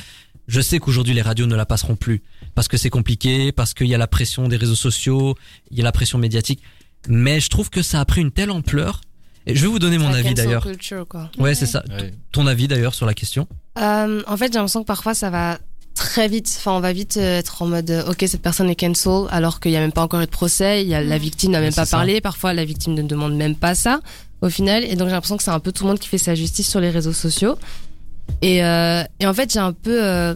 [0.48, 2.22] Je sais qu'aujourd'hui les radios ne la passeront plus
[2.54, 5.34] parce que c'est compliqué, parce qu'il y a la pression des réseaux sociaux,
[5.70, 6.62] il y a la pression médiatique.
[7.08, 9.00] Mais je trouve que ça a pris une telle ampleur.
[9.48, 10.64] Et je vais vous donner mon La avis d'ailleurs.
[10.64, 11.30] culture, quoi.
[11.38, 11.84] Ouais, c'est ça.
[11.88, 12.12] Ouais.
[12.32, 13.46] Ton avis d'ailleurs sur la question.
[13.78, 15.58] Euh, en fait, j'ai l'impression que parfois ça va
[15.94, 16.52] très vite.
[16.58, 19.60] Enfin, on va vite euh, être en mode, euh, ok, cette personne est cancel, alors
[19.60, 20.82] qu'il n'y a même pas encore eu de procès.
[20.82, 21.96] Il y a la victime n'a même Ouais, pas ça.
[21.96, 22.20] parlé.
[22.20, 24.00] Parfois, la victime ne demande même pas ça
[24.40, 24.82] au final.
[24.82, 26.68] Et donc, j'ai l'impression que c'est un peu tout le monde qui fait sa justice
[26.68, 27.56] sur les réseaux sociaux.
[28.42, 30.34] Et, euh, et en fait, j'ai un peu, euh,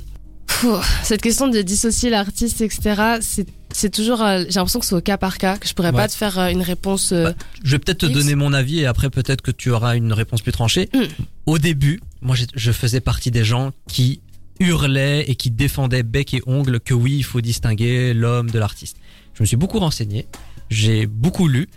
[1.02, 4.20] cette question de dissocier l'artiste, etc., c'est c'est toujours.
[4.20, 5.96] euh, J'ai l'impression que c'est au cas par cas, que je pourrais Ouais.
[5.96, 7.12] pas te faire euh, une réponse.
[7.12, 7.32] euh,
[7.62, 10.42] Je vais peut-être te donner mon avis et après peut-être que tu auras une réponse
[10.42, 10.88] plus tranchée.
[10.92, 11.02] Mm.
[11.46, 14.22] Au début, moi je faisais partie des gens qui
[14.58, 18.96] hurlaient et qui défendaient bec et ongle que oui, il faut distinguer l'homme de l'artiste.
[19.34, 20.26] Je me suis beaucoup renseigné,
[20.68, 21.68] j'ai beaucoup lu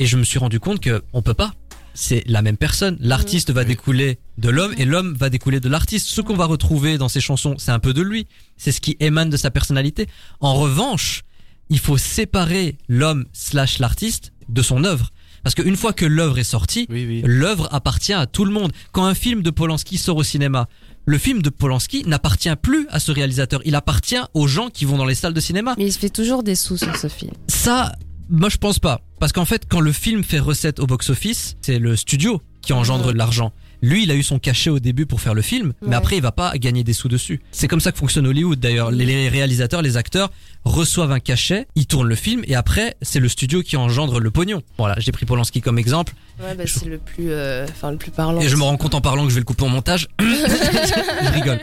[0.00, 1.52] et je me suis rendu compte que on peut pas.
[2.00, 2.96] C'est la même personne.
[3.00, 6.06] L'artiste va découler de l'homme et l'homme va découler de l'artiste.
[6.06, 8.28] Ce qu'on va retrouver dans ses chansons, c'est un peu de lui.
[8.56, 10.06] C'est ce qui émane de sa personnalité.
[10.38, 11.24] En revanche,
[11.70, 15.10] il faut séparer l'homme slash l'artiste de son œuvre.
[15.42, 17.22] Parce qu'une fois que l'œuvre est sortie, Oui, oui.
[17.24, 18.70] l'œuvre appartient à tout le monde.
[18.92, 20.68] Quand un film de Polanski sort au cinéma,
[21.04, 23.60] le film de Polanski n'appartient plus à ce réalisateur.
[23.64, 25.74] Il appartient aux gens qui vont dans les salles de cinéma.
[25.78, 27.32] Mais il se fait toujours des sous sur ce film.
[27.48, 27.92] Ça,
[28.28, 29.00] moi je pense pas.
[29.20, 33.12] Parce qu'en fait, quand le film fait recette au box-office, c'est le studio qui engendre
[33.12, 33.52] de l'argent.
[33.82, 36.22] Lui, il a eu son cachet au début pour faire le film, mais après, il
[36.22, 37.40] va pas gagner des sous dessus.
[37.52, 38.90] C'est comme ça que fonctionne Hollywood d'ailleurs.
[38.90, 40.30] Les- réalisateurs, les acteurs
[40.64, 44.30] reçoivent un cachet, ils tournent le film, et après, c'est le studio qui engendre le
[44.30, 44.62] pognon.
[44.78, 48.10] Voilà, j'ai pris Polanski comme exemple, Ouais, bah, c'est le plus, euh, enfin le plus
[48.12, 48.40] parlant.
[48.40, 50.06] et je me rends compte en parlant que je vais le couper en montage.
[50.20, 51.60] je rigole.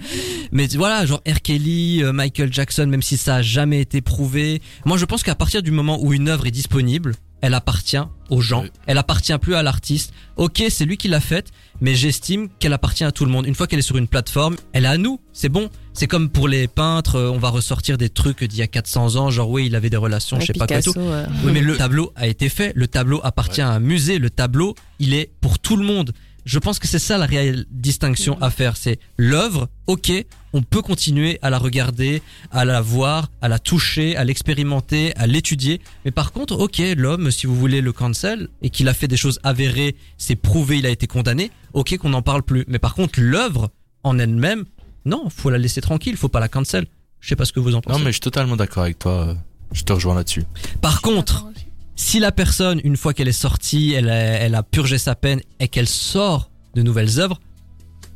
[0.52, 1.42] Mais voilà, genre R.
[1.42, 4.62] Kelly, euh, Michael Jackson, même si ça a jamais été prouvé.
[4.86, 7.98] Moi, je pense qu'à partir du moment où une œuvre est disponible, elle appartient
[8.30, 8.66] aux gens.
[8.88, 10.14] Elle appartient plus à l'artiste.
[10.36, 11.52] Ok, c'est lui qui l'a faite,
[11.82, 13.46] mais j'estime qu'elle appartient à tout le monde.
[13.48, 15.20] Une fois qu'elle est sur une plateforme, elle est à nous.
[15.34, 15.70] C'est bon.
[15.94, 19.16] C'est comme pour les peintres, euh, on va ressortir des trucs d'il y a 400
[19.16, 20.94] ans, genre oui, il avait des relations, je sais pas quoi et tout.
[20.98, 24.30] Euh, Oui, mais le tableau a été fait, le tableau appartient à un musée, le
[24.30, 26.12] tableau, il est pour tout le monde.
[26.46, 30.12] Je pense que c'est ça la réelle distinction à faire, c'est l'œuvre, ok,
[30.54, 32.22] on peut continuer à la regarder,
[32.52, 37.32] à la voir, à la toucher, à l'expérimenter, à l'étudier, mais par contre, ok, l'homme,
[37.32, 40.86] si vous voulez le cancel, et qu'il a fait des choses avérées, c'est prouvé, il
[40.86, 43.72] a été condamné, ok qu'on n'en parle plus, mais par contre, l'œuvre
[44.04, 44.66] en elle-même,
[45.06, 46.86] non, faut la laisser tranquille, faut pas la cancel.
[47.22, 47.98] Je sais pas ce que vous en pensez.
[47.98, 49.36] Non, mais je suis totalement d'accord avec toi.
[49.72, 50.44] Je te rejoins là-dessus.
[50.82, 51.48] Par contre,
[51.96, 55.42] si la personne, une fois qu'elle est sortie, elle a, elle a purgé sa peine
[55.60, 57.40] et qu'elle sort de nouvelles œuvres,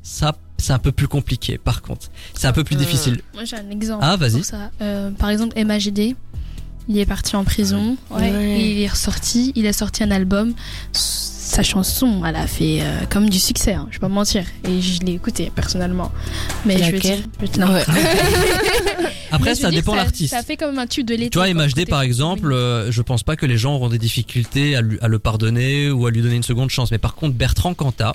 [0.04, 1.58] ça, c'est un peu plus compliqué.
[1.58, 3.22] Par contre, c'est un peu plus Euh, difficile.
[3.34, 4.04] Moi j'ai un exemple.
[4.06, 4.38] Ah, vas-y.
[4.38, 4.72] pour ça.
[4.82, 6.16] Euh, par exemple, MAGD,
[6.90, 8.60] il est parti en prison, ouais, Ouais.
[8.60, 10.54] et il est ressorti, il a sorti un album.
[11.50, 14.46] Sa chanson, elle a fait euh, comme du succès, hein, je vais pas mentir.
[14.68, 16.12] Et je l'ai écouté personnellement.
[16.64, 17.74] Mais je veux dire, je- non.
[17.74, 17.84] Ouais.
[19.32, 20.32] Après, ça dépend l'artiste.
[20.34, 21.32] Ça fait comme un tube de l'été.
[21.32, 24.76] Tu vois, MHD par exemple, euh, je pense pas que les gens auront des difficultés
[24.76, 26.92] à, lui- à le pardonner ou à lui donner une seconde chance.
[26.92, 28.14] Mais par contre, Bertrand Cantat,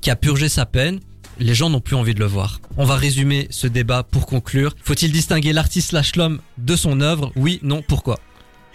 [0.00, 0.98] qui a purgé sa peine,
[1.38, 2.60] les gens n'ont plus envie de le voir.
[2.76, 4.74] On va résumer ce débat pour conclure.
[4.82, 7.30] Faut-il distinguer l'artiste slash l'homme de son œuvre?
[7.36, 8.18] Oui, non, pourquoi?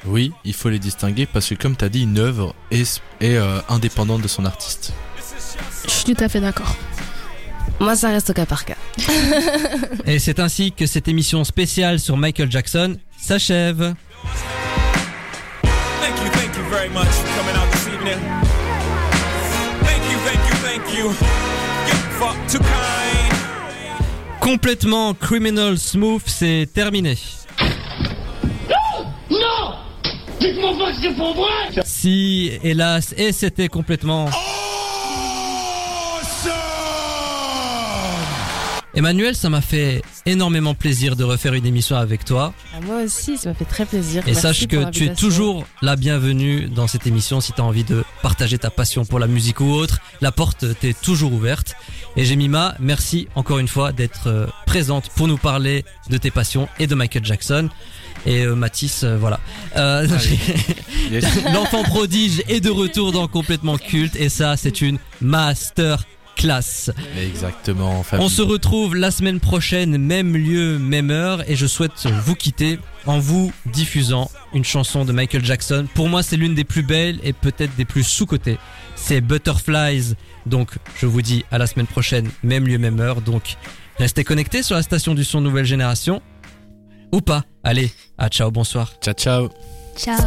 [0.05, 3.35] Oui, il faut les distinguer parce que comme tu as dit, une œuvre est, est
[3.35, 4.93] euh, indépendante de son artiste.
[5.85, 6.75] Je suis tout à fait d'accord.
[7.79, 8.75] Moi, ça reste au cas par cas.
[10.05, 13.93] Et c'est ainsi que cette émission spéciale sur Michael Jackson s'achève.
[16.01, 18.19] Thank you, thank you very much for coming out this evening.
[19.83, 21.05] Thank you, thank you, thank you.
[21.87, 23.33] You're far too kind.
[24.41, 27.17] Complètement Criminal Smooth, c'est terminé.
[29.29, 29.88] Non
[30.39, 34.29] Dites-moi pas que c'est pour vrai Si, hélas, et c'était complètement...
[38.95, 42.53] Emmanuel, ça m'a fait énormément plaisir de refaire une émission avec toi.
[42.75, 44.23] Ah, moi aussi, ça m'a fait très plaisir.
[44.23, 47.63] Et Merci sache que tu es toujours la bienvenue dans cette émission si tu as
[47.63, 49.99] envie de partager ta passion pour la musique ou autre.
[50.21, 51.75] La porte t'est toujours ouverte.
[52.17, 56.67] Et Jemima, merci encore une fois d'être euh, présente pour nous parler de tes passions
[56.79, 57.69] et de Michael Jackson.
[58.25, 59.39] Et euh, Mathis, euh, voilà.
[59.75, 60.07] Euh,
[61.11, 61.25] Yes.
[61.53, 66.03] L'enfant prodige est de retour dans Complètement Culte et ça, c'est une master
[66.35, 66.91] classe.
[67.19, 68.05] Exactement.
[68.13, 72.79] On se retrouve la semaine prochaine, même lieu, même heure, et je souhaite vous quitter
[73.05, 75.85] en vous diffusant une chanson de Michael Jackson.
[75.95, 78.57] Pour moi, c'est l'une des plus belles et peut-être des plus sous-cotées.
[78.95, 80.13] C'est Butterflies.
[80.45, 83.21] Donc, je vous dis à la semaine prochaine, même lieu, même heure.
[83.21, 83.57] Donc,
[83.97, 86.21] restez connectés sur la station du son Nouvelle Génération.
[87.11, 87.43] Ou pas.
[87.63, 88.93] Allez, à ciao, bonsoir.
[89.01, 89.49] Ciao, ciao.
[89.95, 90.17] Ciao.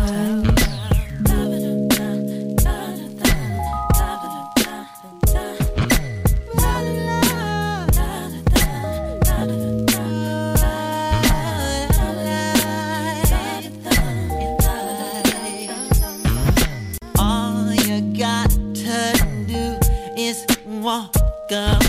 [17.19, 19.13] All you got to
[19.47, 19.79] do
[20.17, 21.15] is walk
[21.51, 21.82] away